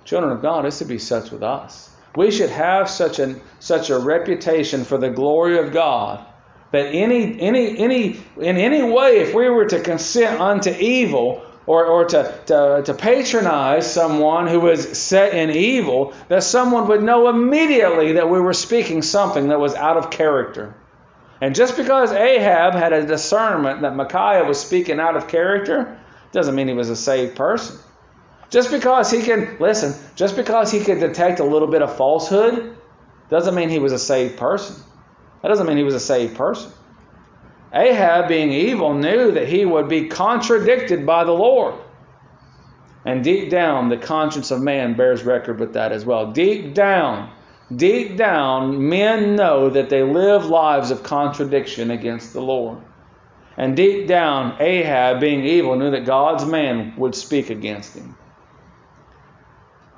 [0.07, 1.91] Children of God, this should be such with us.
[2.17, 6.25] We should have such, an, such a reputation for the glory of God
[6.73, 11.85] That any, any, any, in any way, if we were to consent unto evil, or,
[11.85, 17.29] or to, to, to patronize someone who was set in evil, that someone would know
[17.29, 20.77] immediately that we were speaking something that was out of character.
[21.41, 26.01] And just because Ahab had a discernment that Micaiah was speaking out of character,
[26.33, 27.77] doesn't mean he was a saved person.
[28.49, 32.77] Just because he can, listen, just because he could detect a little bit of falsehood,
[33.29, 34.77] doesn't mean he was a saved person.
[35.47, 36.73] That doesn't mean he was a saved person.
[37.73, 41.77] Ahab, being evil, knew that he would be contradicted by the Lord.
[43.05, 46.33] And deep down, the conscience of man bears record with that as well.
[46.33, 47.31] Deep down,
[47.77, 52.79] deep down, men know that they live lives of contradiction against the Lord.
[53.57, 58.17] And deep down, Ahab, being evil, knew that God's man would speak against him.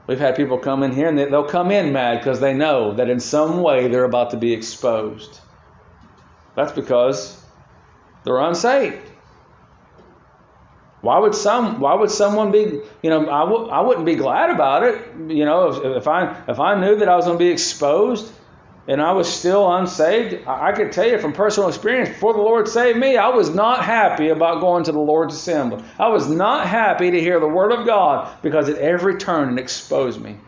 [0.09, 3.11] We've had people come in here and they'll come in mad because they know that
[3.11, 5.39] in some way they're about to be exposed.
[6.57, 7.41] That's because
[8.25, 9.07] they're unsaved.
[11.03, 11.79] Why would some?
[11.79, 12.81] Why would someone be?
[13.03, 15.01] You know, I w- I wouldn't be glad about it.
[15.29, 18.33] You know, if, if I if I knew that I was going to be exposed
[18.89, 22.09] and I was still unsaved, I, could tell you from personal experience.
[22.09, 25.85] Before the Lord saved me, I was not happy about going to the Lord's assembly.
[25.99, 29.61] I was not happy to hear the word of God because at every turn it
[29.61, 30.39] exposed me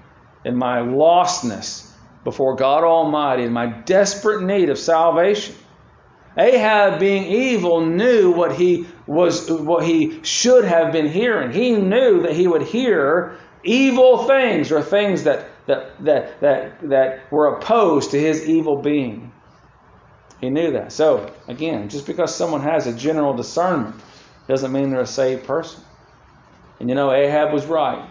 [0.43, 1.91] in my lostness
[2.25, 5.55] before God Almighty in my desperate need of salvation.
[6.39, 11.53] Ahab, being evil, knew what he was, what he should have been hearing.
[11.53, 17.33] He knew that he would hear evil things or things that that that that that
[17.33, 19.33] were opposed to his evil being.
[20.41, 20.93] He knew that.
[20.93, 23.97] So again, just because someone has a general discernment
[24.49, 25.85] doesn't mean they're a saved person.
[26.79, 28.09] And you know, Ahab was right.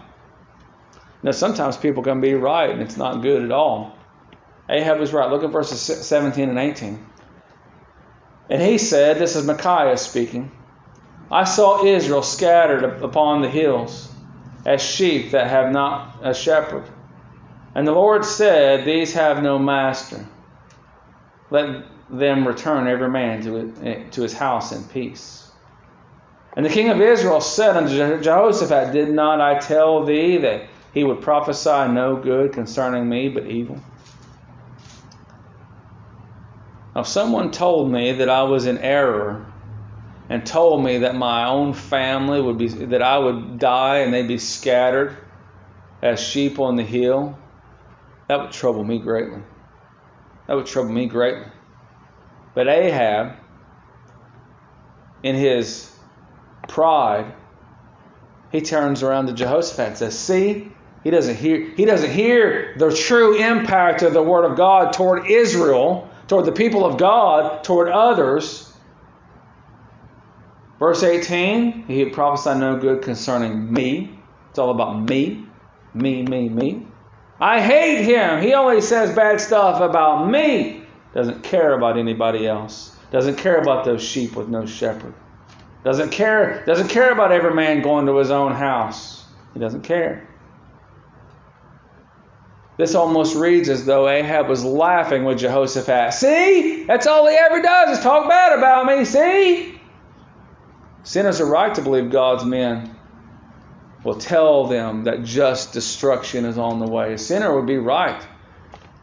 [1.22, 3.96] Now, sometimes people can be right and it's not good at all.
[4.68, 5.30] Ahab was right.
[5.30, 7.04] Look at verses 17 and 18.
[8.48, 10.50] And he said, This is Micaiah speaking,
[11.30, 14.12] I saw Israel scattered upon the hills
[14.66, 16.84] as sheep that have not a shepherd.
[17.74, 20.26] And the Lord said, These have no master.
[21.50, 25.50] Let them return every man to, his house in peace.
[26.54, 31.04] And the king of Israel said unto Jehoshaphat, Did not I tell thee that he
[31.04, 33.80] would prophesy no good concerning me, but evil?
[36.94, 39.46] Now, someone told me that I was in error
[40.28, 44.26] and told me that my own family would be, that I would die and they'd
[44.26, 45.16] be scattered
[46.02, 47.38] as sheep on the hill,
[48.30, 49.40] that would trouble me greatly.
[50.46, 51.50] That would trouble me greatly.
[52.54, 53.32] But Ahab,
[55.24, 55.90] in his
[56.68, 57.34] pride,
[58.52, 60.70] he turns around to Jehoshaphat and says, See,
[61.02, 65.26] he doesn't hear he doesn't hear the true impact of the word of God toward
[65.26, 68.72] Israel toward the people of God, toward others.
[70.78, 74.16] Verse 18, he prophesied no good concerning me.
[74.50, 75.44] It's all about me.
[75.92, 76.86] Me, me, me.
[77.40, 78.42] I hate him.
[78.42, 80.82] He only says bad stuff about me.
[81.14, 82.94] Doesn't care about anybody else.
[83.10, 85.14] Doesn't care about those sheep with no shepherd.
[85.82, 89.24] Doesn't care, doesn't care about every man going to his own house.
[89.54, 90.28] He doesn't care.
[92.76, 96.14] This almost reads as though Ahab was laughing with Jehoshaphat.
[96.14, 96.84] See?
[96.84, 99.04] That's all he ever does is talk bad about me.
[99.04, 99.80] See?
[101.02, 102.94] Sinners are right to believe God's men
[104.04, 107.14] will tell them that just destruction is on the way.
[107.14, 108.22] A sinner would be right.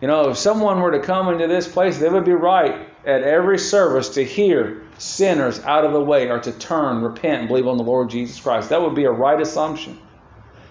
[0.02, 3.24] You know, if someone were to come into this place, they would be right at
[3.24, 7.68] every service to hear sinners out of the way or to turn, repent, and believe
[7.68, 8.70] on the Lord Jesus Christ.
[8.70, 10.00] That would be a right assumption.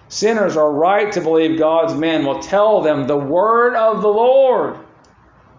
[0.09, 4.77] Sinners are right to believe God's men will tell them the word of the Lord.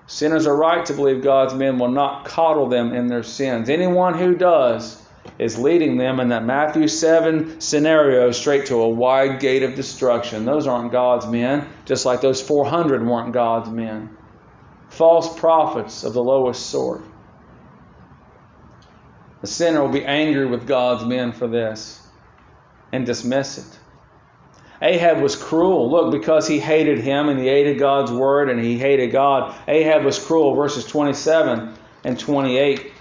[0.07, 3.69] Sinners are right to believe God's men will not coddle them in their sins.
[3.69, 5.03] Anyone who does
[5.39, 10.45] is leading them in that Matthew 7 scenario straight to a wide gate of destruction.
[10.45, 14.17] Those aren't God's men, just like those 400 weren't God's men.
[14.89, 17.03] False prophets of the lowest sort.
[19.41, 22.05] The sinner will be angry with God's men for this
[22.93, 23.79] and dismiss it.
[24.81, 25.91] Ahab was cruel.
[25.91, 30.05] Look, because he hated him and he hated God's word and he hated God, Ahab
[30.05, 30.55] was cruel.
[30.55, 31.75] Verses 27
[32.05, 32.93] and 28.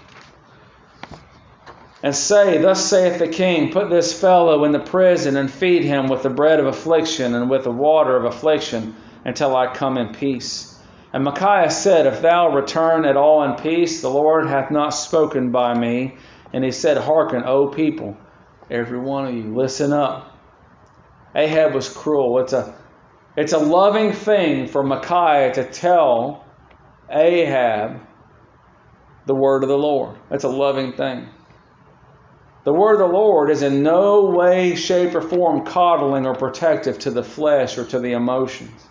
[2.02, 6.08] And say, Thus saith the king, Put this fellow in the prison and feed him
[6.08, 8.94] with the bread of affliction and with the water of affliction
[9.24, 10.78] until I come in peace.
[11.12, 15.50] And Micaiah said, If thou return at all in peace, the Lord hath not spoken
[15.50, 16.16] by me.
[16.52, 18.16] And he said, Hearken, O people,
[18.70, 20.36] every one of you, listen up.
[21.34, 22.38] Ahab was cruel.
[22.40, 22.74] It's a,
[23.36, 26.44] it's a loving thing for Micaiah to tell
[27.10, 28.00] Ahab
[29.26, 30.16] the word of the Lord.
[30.30, 31.28] That's a loving thing.
[32.68, 36.98] The word of the Lord is in no way, shape, or form coddling or protective
[36.98, 38.86] to the flesh or to the emotions.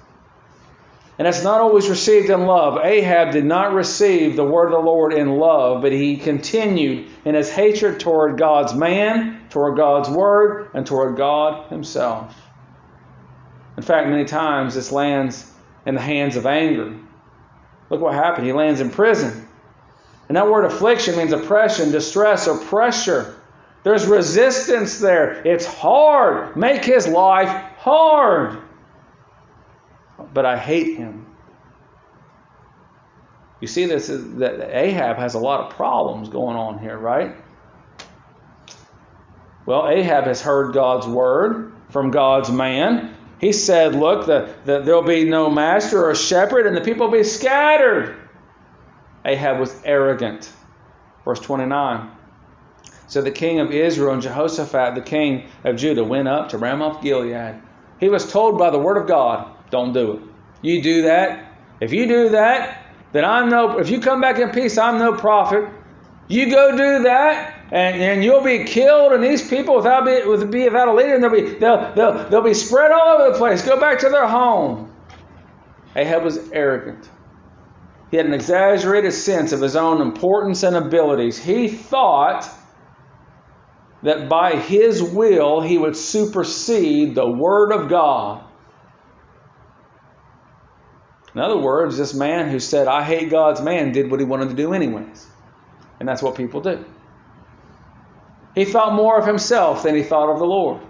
[1.19, 2.83] And it's not always received in love.
[2.83, 7.35] Ahab did not receive the word of the Lord in love, but he continued in
[7.35, 12.35] his hatred toward God's man, toward God's word, and toward God himself.
[13.77, 15.53] In fact, many times this lands
[15.85, 16.97] in the hands of anger.
[17.91, 18.47] Look what happened.
[18.47, 19.47] He lands in prison.
[20.29, 23.35] And that word affliction means oppression, distress, or pressure.
[23.83, 25.41] There's resistance there.
[25.47, 26.55] It's hard.
[26.57, 28.61] Make his life hard
[30.33, 31.25] but I hate him.
[33.59, 37.35] You see, this is that Ahab has a lot of problems going on here, right?
[39.65, 43.15] Well, Ahab has heard God's word from God's man.
[43.39, 47.17] He said, Look, the, the, there'll be no master or shepherd, and the people will
[47.17, 48.15] be scattered.
[49.25, 50.51] Ahab was arrogant.
[51.25, 52.11] Verse 29.
[53.07, 57.01] So the king of Israel and Jehoshaphat, the king of Judah, went up to Ramoth
[57.01, 57.55] Gilead.
[57.99, 60.21] He was told by the word of God, don't do it.
[60.61, 61.51] You do that.
[61.79, 63.79] If you do that, then I'm no.
[63.79, 65.69] If you come back in peace, I'm no prophet.
[66.27, 69.13] You go do that, and, and you'll be killed.
[69.13, 72.29] And these people, without be, with, be without a leader, and they'll be they'll, they'll
[72.29, 73.65] they'll be spread all over the place.
[73.65, 74.91] Go back to their home.
[75.95, 77.09] Ahab was arrogant.
[78.11, 81.37] He had an exaggerated sense of his own importance and abilities.
[81.37, 82.49] He thought
[84.03, 88.43] that by his will he would supersede the word of God.
[91.33, 94.49] In other words, this man who said, I hate God's man, did what he wanted
[94.49, 95.27] to do anyways.
[95.99, 96.83] And that's what people do.
[98.55, 100.81] He thought more of himself than he thought of the Lord.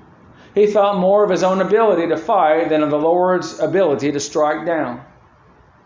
[0.55, 4.19] He thought more of his own ability to fight than of the Lord's ability to
[4.19, 5.03] strike down.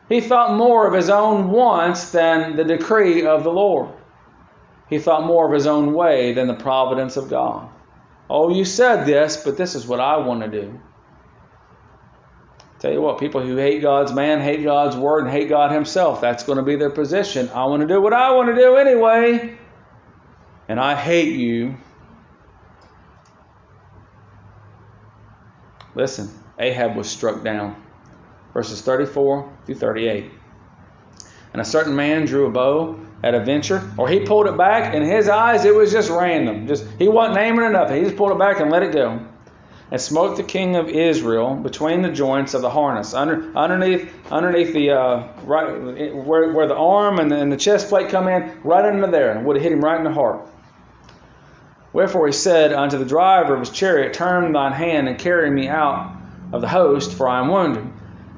[0.07, 3.89] He thought more of his own wants than the decree of the Lord.
[4.91, 7.69] He thought more of his own way than the providence of God.
[8.29, 10.79] Oh, you said this, but this is what I want to do.
[12.79, 16.19] Tell you what, people who hate God's man, hate God's word, and hate God Himself,
[16.19, 17.49] that's going to be their position.
[17.53, 19.57] I want to do what I want to do anyway,
[20.67, 21.77] and I hate you.
[25.95, 26.29] Listen,
[26.59, 27.81] Ahab was struck down.
[28.53, 30.31] Verses 34 through 38.
[31.53, 34.93] And a certain man drew a bow at a venture, or he pulled it back.
[34.93, 36.67] In his eyes, it was just random.
[36.67, 37.91] Just he wasn't aiming enough.
[37.91, 39.25] He just pulled it back and let it go
[39.91, 44.73] and smote the king of Israel between the joints of the harness, under, underneath, underneath
[44.73, 48.61] the uh, right where, where the arm and the, and the chest plate come in,
[48.63, 50.47] right under there, and would have hit him right in the heart.
[51.91, 55.67] Wherefore he said unto the driver of his chariot, Turn thine hand and carry me
[55.67, 56.15] out
[56.53, 57.91] of the host, for I am wounded.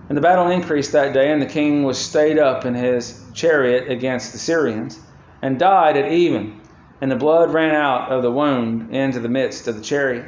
[0.10, 3.90] And the battle increased that day, and the king was stayed up in his chariot
[3.90, 5.00] against the Syrians,
[5.42, 6.62] and died at even.
[7.02, 10.26] And the blood ran out of the wound into the midst of the chariot.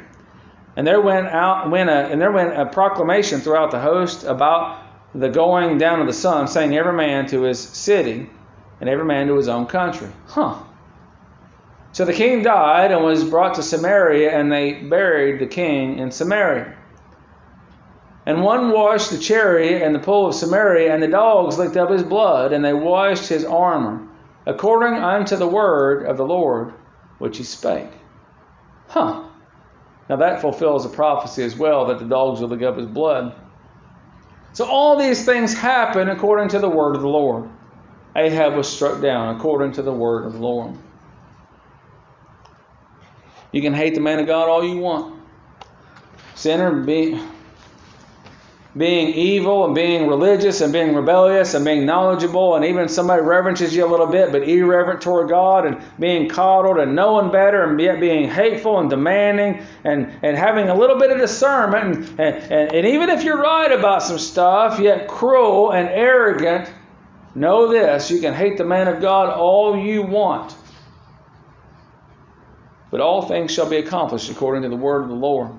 [0.76, 4.82] And there went out went a, and there went a proclamation throughout the host about
[5.14, 8.28] the going down of the sun, saying every man to his city
[8.80, 10.08] and every man to his own country.
[10.26, 10.58] Huh.
[11.92, 16.10] So the king died and was brought to Samaria, and they buried the king in
[16.10, 16.76] Samaria.
[18.26, 21.90] And one washed the chariot and the pool of Samaria, and the dogs licked up
[21.90, 24.06] his blood, and they washed his armor,
[24.46, 26.74] according unto the word of the Lord
[27.18, 27.90] which he spake.
[28.88, 29.22] Huh.
[30.08, 33.34] Now that fulfills a prophecy as well that the dogs will lick up his blood.
[34.52, 37.48] So all these things happen according to the word of the Lord.
[38.16, 40.74] Ahab was struck down according to the word of the Lord.
[43.52, 45.20] You can hate the man of God all you want.
[46.34, 47.20] Sinner, be,
[48.76, 53.74] being evil and being religious and being rebellious and being knowledgeable and even somebody reverences
[53.74, 57.80] you a little bit but irreverent toward God and being coddled and knowing better and
[57.80, 62.74] yet being hateful and demanding and, and having a little bit of discernment and, and,
[62.74, 66.70] and even if you're right about some stuff yet cruel and arrogant
[67.34, 70.54] know this you can hate the man of God all you want.
[72.90, 75.50] But all things shall be accomplished according to the word of the Lord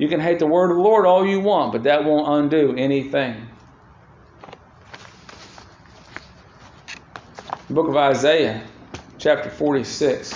[0.00, 2.74] you can hate the word of the Lord all you want, but that won't undo
[2.74, 3.46] anything.
[7.68, 8.66] The book of Isaiah,
[9.18, 10.32] chapter 46.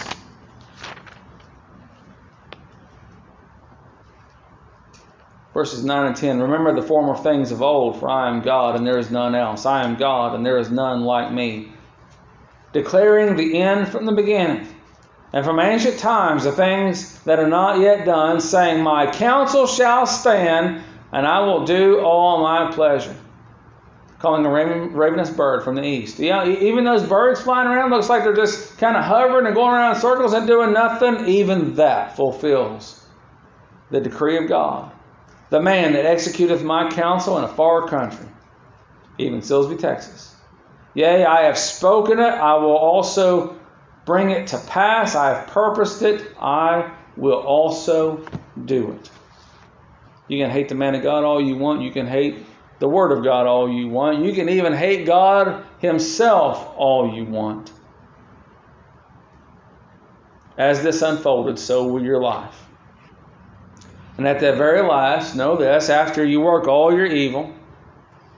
[5.55, 8.87] Verses 9 and 10 Remember the former things of old, for I am God and
[8.87, 9.65] there is none else.
[9.65, 11.73] I am God and there is none like me.
[12.75, 14.74] Declaring the end from the beginning
[15.35, 20.07] and from ancient times the things that are not yet done, saying, My counsel shall
[20.07, 20.80] stand,
[21.11, 23.16] and I will do all my pleasure.
[24.20, 26.20] calling a ravenous bird from the east.
[26.20, 29.74] Know, even those birds flying around looks like they're just kind of hovering and going
[29.74, 31.26] around in circles and doing nothing.
[31.26, 33.05] Even that fulfills
[33.91, 34.93] the decree of God.
[35.51, 38.28] The man that executeth my counsel in a far country,
[39.18, 40.32] even Silsbee, Texas.
[40.95, 43.57] Yea, I have spoken it, I will also
[44.05, 45.14] bring it to pass.
[45.14, 48.24] I have purposed it, I will also
[48.64, 49.11] do it.
[50.28, 51.82] You can hate the man of God all you want.
[51.82, 52.36] You can hate
[52.78, 54.24] the Word of God all you want.
[54.24, 57.72] You can even hate God Himself all you want.
[60.57, 62.55] As this unfolded, so will your life.
[64.16, 67.52] And at the very last, know this after you work all your evil,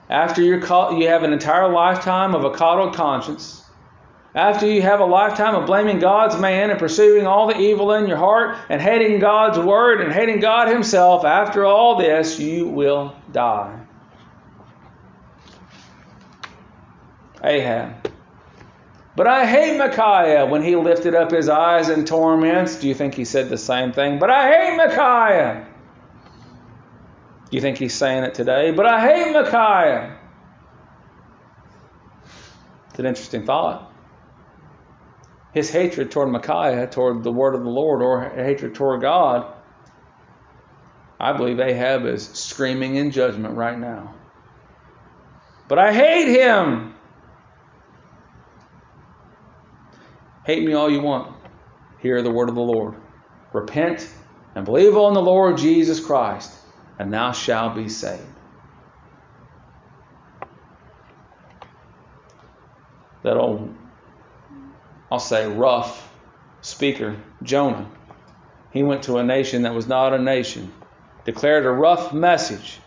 [0.09, 3.63] after you have an entire lifetime of a coddled conscience,
[4.37, 8.05] after you have a lifetime of blaming God's man and pursuing all the evil in
[8.07, 13.15] your heart and hating God's word and hating God Himself, after all this, you will
[13.31, 13.79] die.
[17.43, 18.11] Ahab.
[19.15, 22.75] But I hate Micaiah when he lifted up his eyes in torments.
[22.75, 24.19] Do you think he said the same thing?
[24.19, 25.65] But I hate Micaiah.
[27.49, 28.69] Do you think he's saying it today?
[28.69, 30.15] But I hate Micaiah.
[32.91, 33.86] It's an interesting thought
[35.57, 39.53] his hatred toward Micaiah, toward the word of the Lord, or hatred toward God,
[41.19, 44.13] I believe Ahab is screaming in judgment right now.
[45.67, 46.93] But I hate him.
[50.45, 51.35] Hate me all you want.
[51.99, 52.95] Hear the word of the Lord.
[53.51, 54.07] Repent
[54.55, 56.53] and believe on the Lord Jesus Christ,
[56.99, 58.21] and thou shalt be saved.
[63.23, 63.76] That old
[65.11, 66.07] I'll say, rough
[66.61, 67.89] speaker, Jonah.
[68.71, 70.71] He went to a nation that was not a nation,
[71.25, 72.79] declared a rough message.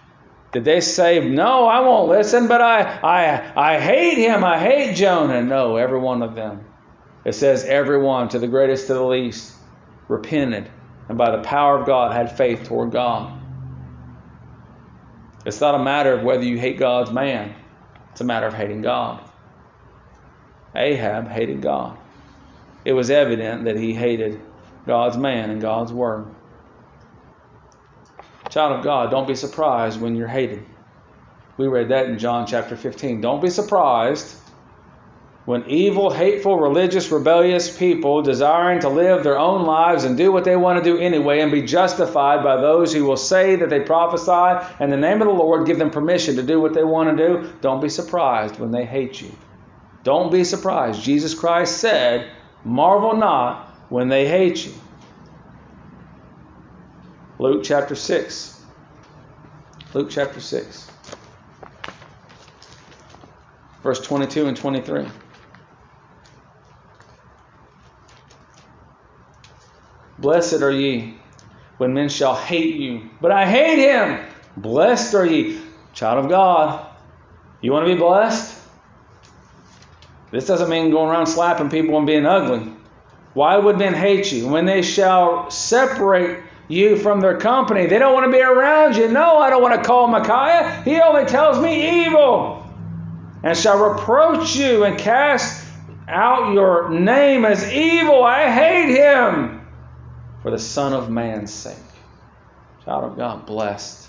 [0.53, 4.97] Did they say, No, I won't listen, but I, I, I hate him, I hate
[4.97, 5.43] Jonah?
[5.43, 6.65] No, every one of them.
[7.25, 9.55] It says, Everyone, to the greatest to the least,
[10.09, 10.69] repented
[11.09, 13.37] and by the power of God had faith toward God.
[15.47, 17.55] It's not a matter of whether you hate God's man,
[18.13, 19.25] it's a matter of hating God.
[20.75, 22.00] Ahab hated God
[22.85, 24.41] it was evident that he hated
[24.87, 26.27] God's man and God's word.
[28.49, 30.65] Child of God, don't be surprised when you're hated.
[31.57, 33.21] We read that in John chapter 15.
[33.21, 34.35] Don't be surprised
[35.45, 40.45] when evil, hateful, religious, rebellious people desiring to live their own lives and do what
[40.45, 43.81] they want to do anyway and be justified by those who will say that they
[43.81, 47.17] prophesy in the name of the Lord, give them permission to do what they want
[47.17, 47.53] to do.
[47.61, 49.31] Don't be surprised when they hate you.
[50.03, 51.03] Don't be surprised.
[51.03, 52.31] Jesus Christ said,
[52.65, 54.73] Marvel not when they hate you.
[57.39, 58.61] Luke chapter 6.
[59.95, 60.91] Luke chapter 6.
[63.83, 65.07] Verse 22 and 23.
[70.19, 71.19] Blessed are ye
[71.79, 73.09] when men shall hate you.
[73.23, 74.21] But I hate him.
[74.59, 75.59] Blessed are ye.
[75.95, 76.87] Child of God.
[77.63, 78.60] You want to be blessed?
[80.31, 82.73] This doesn't mean going around slapping people and being ugly.
[83.35, 84.49] Why would men hate you?
[84.49, 89.09] When they shall separate you from their company, they don't want to be around you.
[89.09, 90.83] No, I don't want to call Micaiah.
[90.85, 92.65] He only tells me evil.
[93.43, 95.65] And shall reproach you and cast
[96.09, 98.23] out your name as evil.
[98.23, 99.67] I hate him
[100.43, 101.77] for the Son of Man's sake.
[102.85, 104.00] Child of God, blessed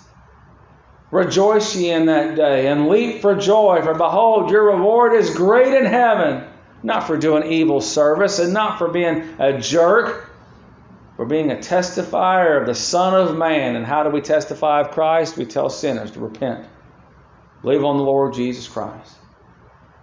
[1.11, 5.73] Rejoice ye in that day, and leap for joy, for behold, your reward is great
[5.73, 6.47] in heaven.
[6.83, 10.31] Not for doing evil service, and not for being a jerk,
[11.17, 13.75] for being a testifier of the Son of Man.
[13.75, 15.37] And how do we testify of Christ?
[15.37, 16.65] We tell sinners to repent.
[17.61, 19.13] Believe on the Lord Jesus Christ.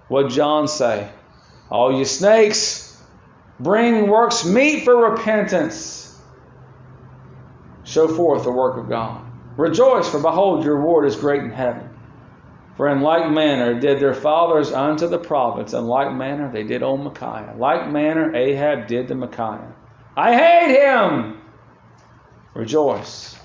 [0.09, 1.09] What John say?
[1.70, 2.96] All you snakes,
[3.59, 6.16] bring works meet for repentance.
[7.84, 9.28] Show forth the work of God.
[9.59, 11.90] Rejoice, for behold, your reward is great in heaven.
[12.76, 16.84] For in like manner did their fathers unto the prophets, in like manner they did
[16.84, 17.56] on Micaiah.
[17.59, 19.74] Like manner Ahab did to Micaiah.
[20.16, 21.40] I hate him!
[22.54, 23.36] Rejoice.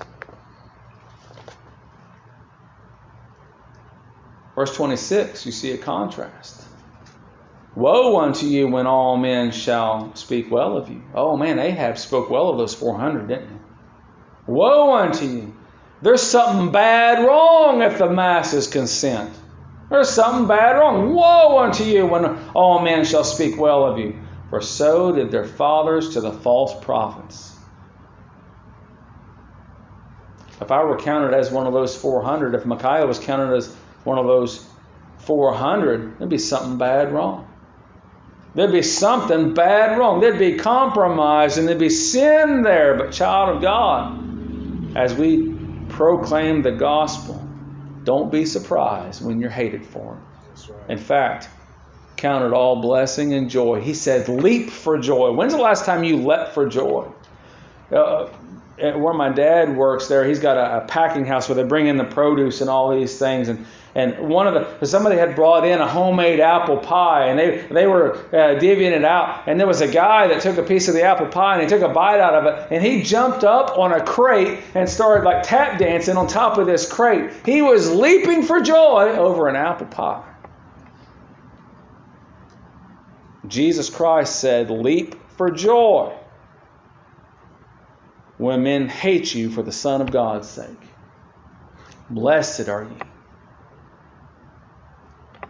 [4.54, 6.62] Verse 26, you see a contrast.
[7.74, 11.02] Woe unto you when all men shall speak well of you.
[11.12, 13.56] Oh man, Ahab spoke well of those 400, didn't he?
[14.46, 15.53] Woe unto you
[16.04, 19.32] there's something bad wrong if the masses consent.
[19.88, 21.14] There's something bad wrong.
[21.14, 24.20] Woe unto you when all men shall speak well of you.
[24.50, 27.56] For so did their fathers to the false prophets.
[30.60, 33.74] If I were counted as one of those 400, if Micaiah was counted as
[34.04, 34.62] one of those
[35.20, 37.48] 400, there'd be something bad wrong.
[38.54, 40.20] There'd be something bad wrong.
[40.20, 42.94] There'd be compromise and there'd be sin there.
[42.94, 45.53] But, child of God, as we
[45.94, 47.42] proclaim the gospel,
[48.04, 50.70] don't be surprised when you're hated for it.
[50.70, 50.90] Right.
[50.90, 51.48] In fact,
[52.16, 53.80] count it all blessing and joy.
[53.80, 55.32] He said, leap for joy.
[55.32, 57.08] When's the last time you leapt for joy?
[57.90, 58.28] Uh,
[58.76, 61.96] where my dad works there, he's got a, a, packing house where they bring in
[61.96, 63.48] the produce and all these things.
[63.48, 67.58] And, and one of the, somebody had brought in a homemade apple pie and they,
[67.70, 69.44] they were uh, divvying it out.
[69.46, 71.68] And there was a guy that took a piece of the apple pie and he
[71.68, 75.24] took a bite out of it and he jumped up on a crate and started
[75.24, 77.30] like tap dancing on top of this crate.
[77.44, 80.24] He was leaping for joy over an apple pie.
[83.46, 86.12] Jesus Christ said, Leap for joy
[88.38, 90.68] when men hate you for the Son of God's sake.
[92.10, 92.96] Blessed are you.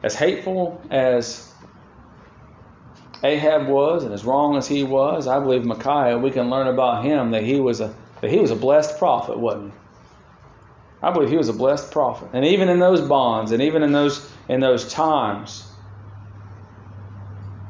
[0.02, 1.50] As hateful as
[3.22, 7.04] Ahab was and as wrong as he was, I believe Micaiah, we can learn about
[7.04, 9.78] him that he was a that he was a blessed prophet, wasn't he?
[11.02, 12.30] I believe he was a blessed prophet.
[12.32, 15.66] And even in those bonds and even in those in those times,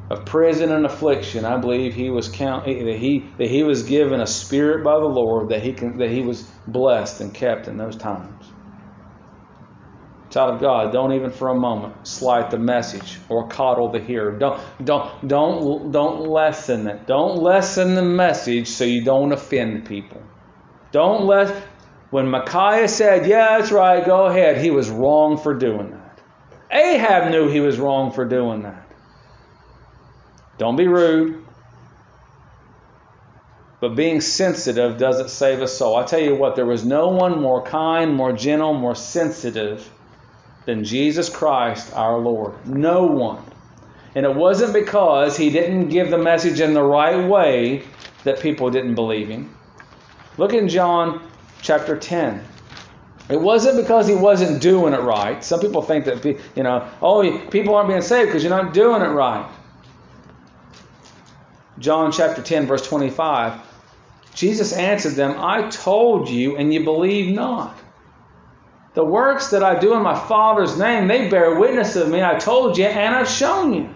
[0.09, 4.21] of prison and affliction, I believe he was count that he that he was given
[4.21, 7.77] a spirit by the Lord that he can that he was blessed and kept in
[7.77, 8.51] those times.
[10.29, 14.37] Child of God, don't even for a moment slight the message or coddle the hearer.
[14.37, 17.07] Don't don't don't don't lessen it.
[17.07, 20.21] Don't lessen the message so you don't offend people.
[20.91, 21.55] Don't let
[22.11, 26.21] when Micaiah said, "Yeah, that's right, go ahead," he was wrong for doing that.
[26.71, 28.84] Ahab knew he was wrong for doing that.
[30.57, 31.43] Don't be rude.
[33.81, 35.95] But being sensitive doesn't save a soul.
[35.97, 39.89] I tell you what, there was no one more kind, more gentle, more sensitive
[40.65, 42.65] than Jesus Christ our Lord.
[42.65, 43.43] No one.
[44.15, 47.83] And it wasn't because he didn't give the message in the right way
[48.23, 49.55] that people didn't believe him.
[50.37, 51.21] Look in John
[51.61, 52.43] chapter 10.
[53.29, 55.43] It wasn't because he wasn't doing it right.
[55.43, 59.01] Some people think that, you know, oh, people aren't being saved because you're not doing
[59.01, 59.49] it right.
[61.79, 63.61] John chapter 10, verse 25,
[64.33, 67.77] Jesus answered them, I told you, and you believe not.
[68.93, 72.23] The works that I do in my Father's name, they bear witness of me.
[72.23, 73.89] I told you, and I've shown you.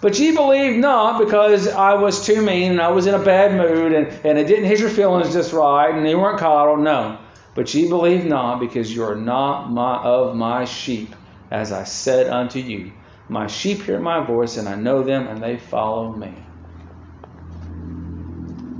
[0.00, 3.54] But ye believe not because I was too mean and I was in a bad
[3.54, 6.80] mood and, and it didn't hit your feelings just right and you weren't coddled.
[6.80, 7.18] No.
[7.54, 11.16] But ye believe not because you are not my, of my sheep,
[11.50, 12.92] as I said unto you.
[13.28, 16.34] My sheep hear my voice, and I know them, and they follow me.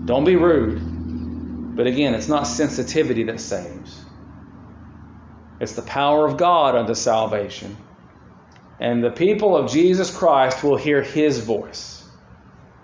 [0.07, 1.77] Don't be rude.
[1.77, 4.01] But again, it's not sensitivity that saves.
[5.61, 7.77] It's the power of God unto salvation.
[8.79, 12.05] And the people of Jesus Christ will hear his voice.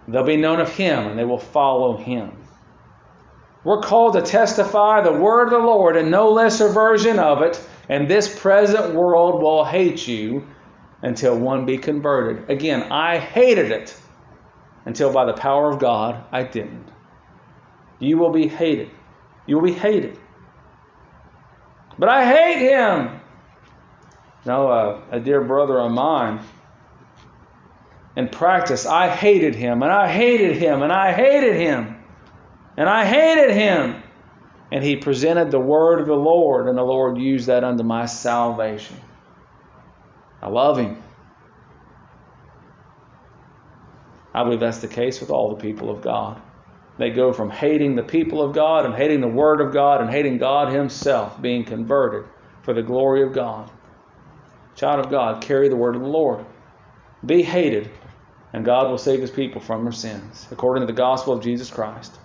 [0.08, 2.32] They'll be known of him and they will follow him.
[3.62, 7.60] We're called to testify the word of the Lord and no lesser version of it,
[7.88, 10.48] and this present world will hate you
[11.00, 12.50] until one be converted.
[12.50, 13.96] Again, I hated it
[14.84, 16.90] until by the power of God I didn't.
[18.02, 18.90] You will be hated.
[19.46, 20.18] You will be hated.
[21.96, 23.20] But I hate him.
[24.44, 26.40] Now, uh, a dear brother of mine,
[28.16, 31.96] in practice, I hated him, and I hated him, and I hated him,
[32.76, 34.02] and I hated him.
[34.72, 38.06] And he presented the word of the Lord, and the Lord used that unto my
[38.06, 38.96] salvation.
[40.42, 41.00] I love him.
[44.34, 46.42] I believe that's the case with all the people of God.
[47.02, 50.08] They go from hating the people of God and hating the Word of God and
[50.08, 52.30] hating God Himself, being converted
[52.62, 53.68] for the glory of God.
[54.76, 56.46] Child of God, carry the Word of the Lord.
[57.26, 57.90] Be hated,
[58.52, 61.68] and God will save His people from their sins, according to the gospel of Jesus
[61.72, 62.16] Christ.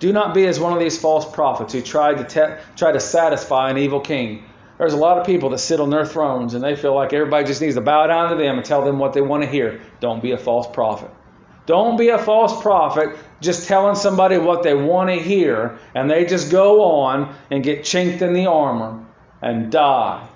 [0.00, 3.00] Do not be as one of these false prophets who tried to te- try to
[3.00, 4.44] satisfy an evil king.
[4.76, 7.46] There's a lot of people that sit on their thrones and they feel like everybody
[7.46, 9.80] just needs to bow down to them and tell them what they want to hear.
[10.00, 11.10] Don't be a false prophet.
[11.64, 16.24] Don't be a false prophet just telling somebody what they want to hear and they
[16.24, 19.04] just go on and get chinked in the armor
[19.42, 20.28] and die.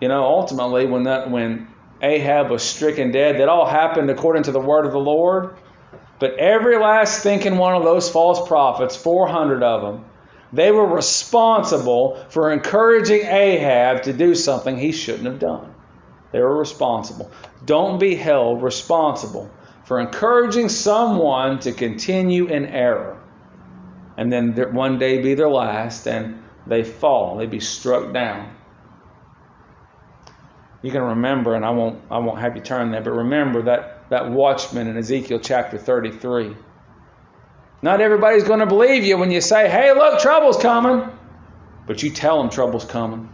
[0.00, 1.68] You know, ultimately, when that when
[2.02, 5.56] Ahab was stricken dead, that all happened according to the word of the Lord.
[6.18, 10.04] But every last thinking one of those false prophets, 400 of them,
[10.52, 15.74] they were responsible for encouraging Ahab to do something he shouldn't have done.
[16.32, 17.30] They were responsible.
[17.64, 19.50] Don't be held responsible
[19.90, 23.20] for encouraging someone to continue in error
[24.16, 28.54] and then one day be their last and they fall, they be struck down.
[30.80, 34.08] You can remember, and I won't I won't have you turn there, but remember that
[34.10, 36.54] that watchman in Ezekiel chapter 33.
[37.82, 41.10] Not everybody's going to believe you when you say, "Hey, look, trouble's coming,"
[41.88, 43.28] but you tell them trouble's coming.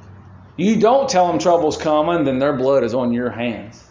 [0.56, 3.85] You don't tell them trouble's coming, then their blood is on your hands.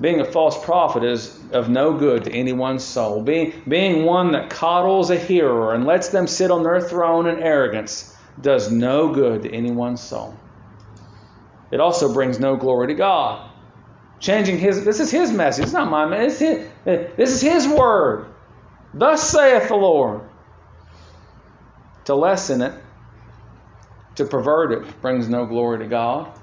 [0.00, 3.22] Being a false prophet is of no good to anyone's soul.
[3.22, 7.42] Being, being one that coddles a hearer and lets them sit on their throne in
[7.42, 10.36] arrogance does no good to anyone's soul.
[11.72, 13.50] It also brings no glory to God.
[14.20, 15.64] Changing his, this is his message.
[15.64, 16.68] It's not my message.
[16.84, 18.26] This is his word.
[18.94, 20.22] Thus saith the Lord.
[22.04, 22.72] To lessen it,
[24.14, 26.37] to pervert it, brings no glory to God.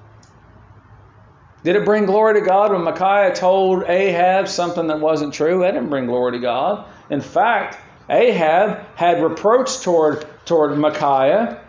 [1.66, 5.62] Did it bring glory to God when Micaiah told Ahab something that wasn't true?
[5.62, 6.86] That didn't bring glory to God.
[7.10, 11.60] In fact, Ahab had reproach toward, toward Micaiah,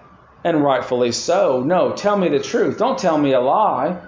[0.44, 1.62] and rightfully so.
[1.62, 2.76] No, tell me the truth.
[2.76, 3.99] Don't tell me a lie.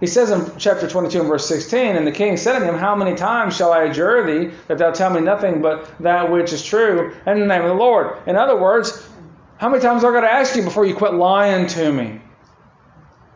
[0.00, 2.96] He says in chapter 22 and verse 16, And the king said unto him, How
[2.96, 6.64] many times shall I adjure thee that thou tell me nothing but that which is
[6.64, 8.16] true in the name of the Lord?
[8.26, 9.06] In other words,
[9.58, 12.22] how many times I going to ask you before you quit lying to me?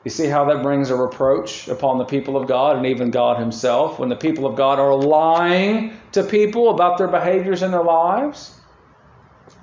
[0.07, 3.40] You see how that brings a reproach upon the people of God and even God
[3.40, 7.82] Himself when the people of God are lying to people about their behaviors in their
[7.82, 8.54] lives?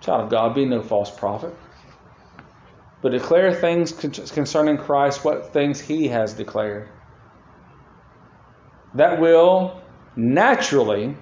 [0.01, 1.55] Child of God, be no false prophet.
[3.01, 3.93] But declare things
[4.33, 6.89] concerning Christ, what things He has declared.
[8.95, 9.81] That will
[10.17, 11.15] naturally,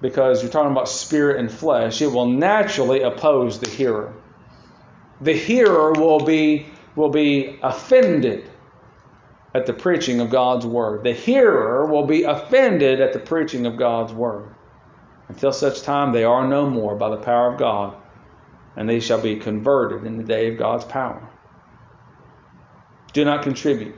[0.00, 4.12] because you're talking about spirit and flesh, it will naturally oppose the hearer.
[5.20, 6.66] The hearer will be
[6.98, 8.50] will be offended
[9.54, 11.04] at the preaching of God's word.
[11.04, 14.54] The hearer will be offended at the preaching of God's word
[15.28, 17.94] until such time they are no more by the power of God,
[18.76, 21.26] and they shall be converted in the day of God's power.
[23.12, 23.94] Do not contribute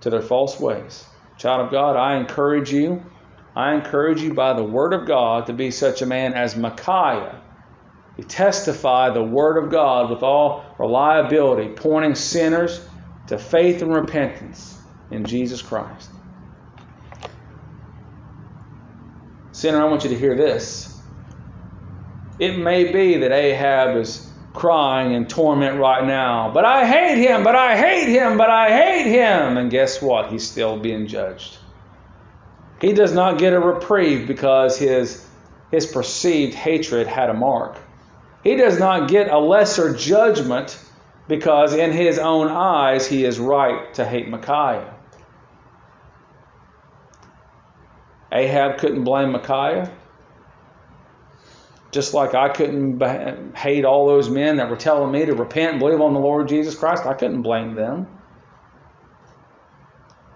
[0.00, 1.06] to their false ways.
[1.38, 3.02] Child of God, I encourage you,
[3.54, 7.41] I encourage you by the word of God to be such a man as Micaiah
[8.24, 12.86] testify the Word of God with all reliability, pointing sinners
[13.28, 14.78] to faith and repentance
[15.10, 16.10] in Jesus Christ.
[19.52, 20.98] Sinner, I want you to hear this.
[22.38, 27.44] It may be that Ahab is crying in torment right now, but I hate him,
[27.44, 29.56] but I hate him, but I hate him.
[29.56, 30.30] And guess what?
[30.30, 31.58] He's still being judged.
[32.80, 35.24] He does not get a reprieve because his,
[35.70, 37.78] his perceived hatred had a mark.
[38.42, 40.78] He does not get a lesser judgment
[41.28, 44.94] because in his own eyes he is right to hate Micaiah.
[48.32, 49.92] Ahab couldn't blame Micaiah.
[51.92, 55.78] Just like I couldn't hate all those men that were telling me to repent and
[55.78, 58.06] believe on the Lord Jesus Christ, I couldn't blame them.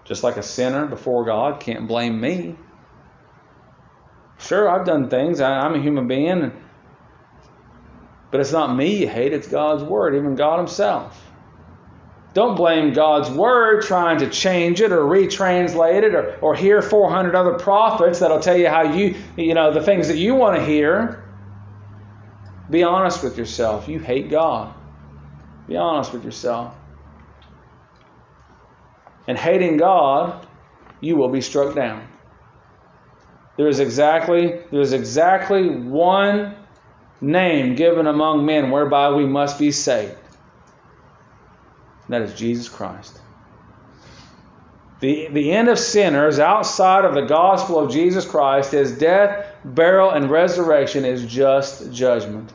[0.04, 2.56] Just like a sinner before God can't blame me.
[4.38, 5.40] Sure, I've done things.
[5.40, 6.52] I'm a human being.
[8.36, 11.18] But it's not me you hate, it's God's Word, even God Himself.
[12.34, 17.34] Don't blame God's Word trying to change it or retranslate it or, or hear 400
[17.34, 20.62] other prophets that'll tell you how you, you know, the things that you want to
[20.66, 21.24] hear.
[22.68, 23.88] Be honest with yourself.
[23.88, 24.74] You hate God.
[25.66, 26.74] Be honest with yourself.
[29.26, 30.46] And hating God,
[31.00, 32.06] you will be struck down.
[33.56, 36.55] There is exactly there is exactly one
[37.20, 40.16] name given among men whereby we must be saved.
[42.08, 43.20] That is Jesus Christ.
[45.00, 50.10] The, the end of sinners outside of the gospel of Jesus Christ is death, burial,
[50.10, 52.52] and resurrection is just judgment.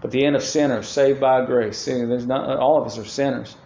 [0.00, 1.78] But the end of sinners saved by grace.
[1.78, 3.56] See, there's not, all of us are sinners.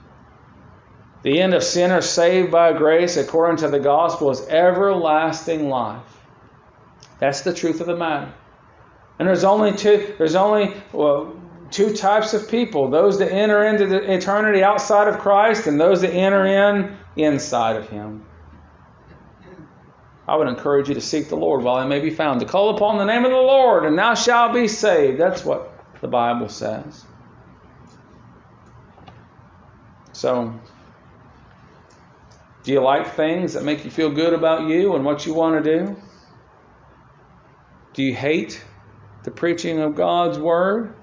[1.23, 6.17] The end of sinners saved by grace, according to the gospel, is everlasting life.
[7.19, 8.33] That's the truth of the matter.
[9.19, 10.15] And there's only two.
[10.17, 11.35] There's only well,
[11.71, 16.03] two types of people: those that enter into the eternity outside of Christ, and those
[16.03, 18.25] that enter in inside of Him.
[20.29, 22.77] I would encourage you to seek the Lord while He may be found, to call
[22.77, 25.19] upon the name of the Lord, and thou shalt be saved.
[25.19, 27.05] That's what the Bible says.
[30.13, 30.53] So,
[32.63, 35.65] do you like things that make you feel good about you and what you want
[35.65, 35.97] to do?
[37.95, 38.63] Do you hate
[39.29, 40.95] the preaching of God's word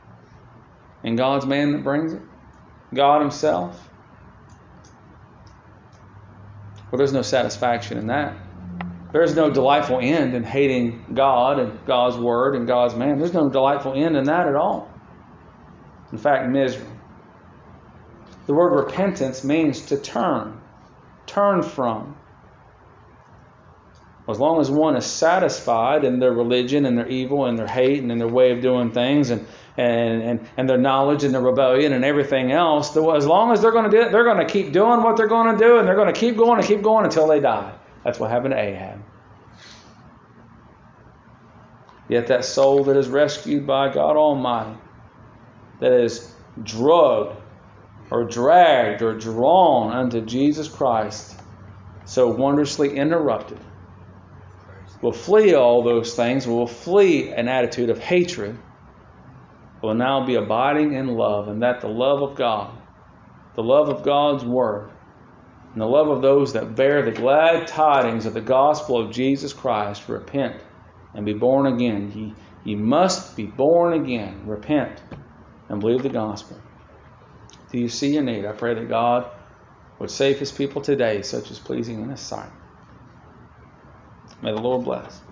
[1.03, 2.21] and God's man that brings it?
[2.91, 3.87] God Himself?
[6.89, 8.35] Well, there's no satisfaction in that.
[9.11, 13.19] There's no delightful end in hating God and God's word and God's man.
[13.19, 14.91] There's no delightful end in that at all.
[16.11, 16.87] In fact, misery.
[18.47, 20.59] The word repentance means to turn,
[21.27, 22.17] turn from.
[24.27, 28.01] As long as one is satisfied in their religion and their evil and their hate
[28.01, 29.45] and in their way of doing things and,
[29.77, 33.71] and, and, and their knowledge and their rebellion and everything else, as long as they're
[33.71, 35.87] going to do it, they're going to keep doing what they're going to do and
[35.87, 37.71] they're going to keep going and keep going until they die.
[38.03, 39.03] That's what happened to Ahab.
[42.07, 44.77] Yet that soul that is rescued by God Almighty,
[45.79, 47.37] that is drugged
[48.11, 51.39] or dragged or drawn unto Jesus Christ,
[52.05, 53.59] so wondrously interrupted,
[55.01, 58.57] will flee all those things, will flee an attitude of hatred,
[59.81, 62.75] will now be abiding in love, and that the love of God,
[63.55, 64.89] the love of God's Word,
[65.73, 69.51] and the love of those that bear the glad tidings of the gospel of Jesus
[69.53, 70.61] Christ repent
[71.13, 72.11] and be born again.
[72.15, 72.33] Ye,
[72.63, 74.43] ye must be born again.
[74.45, 75.01] Repent
[75.67, 76.57] and believe the gospel.
[77.71, 78.45] Do you see your need?
[78.45, 79.29] I pray that God
[79.99, 82.51] would save his people today, such as pleasing in his sight.
[84.41, 85.24] May the Lord bless.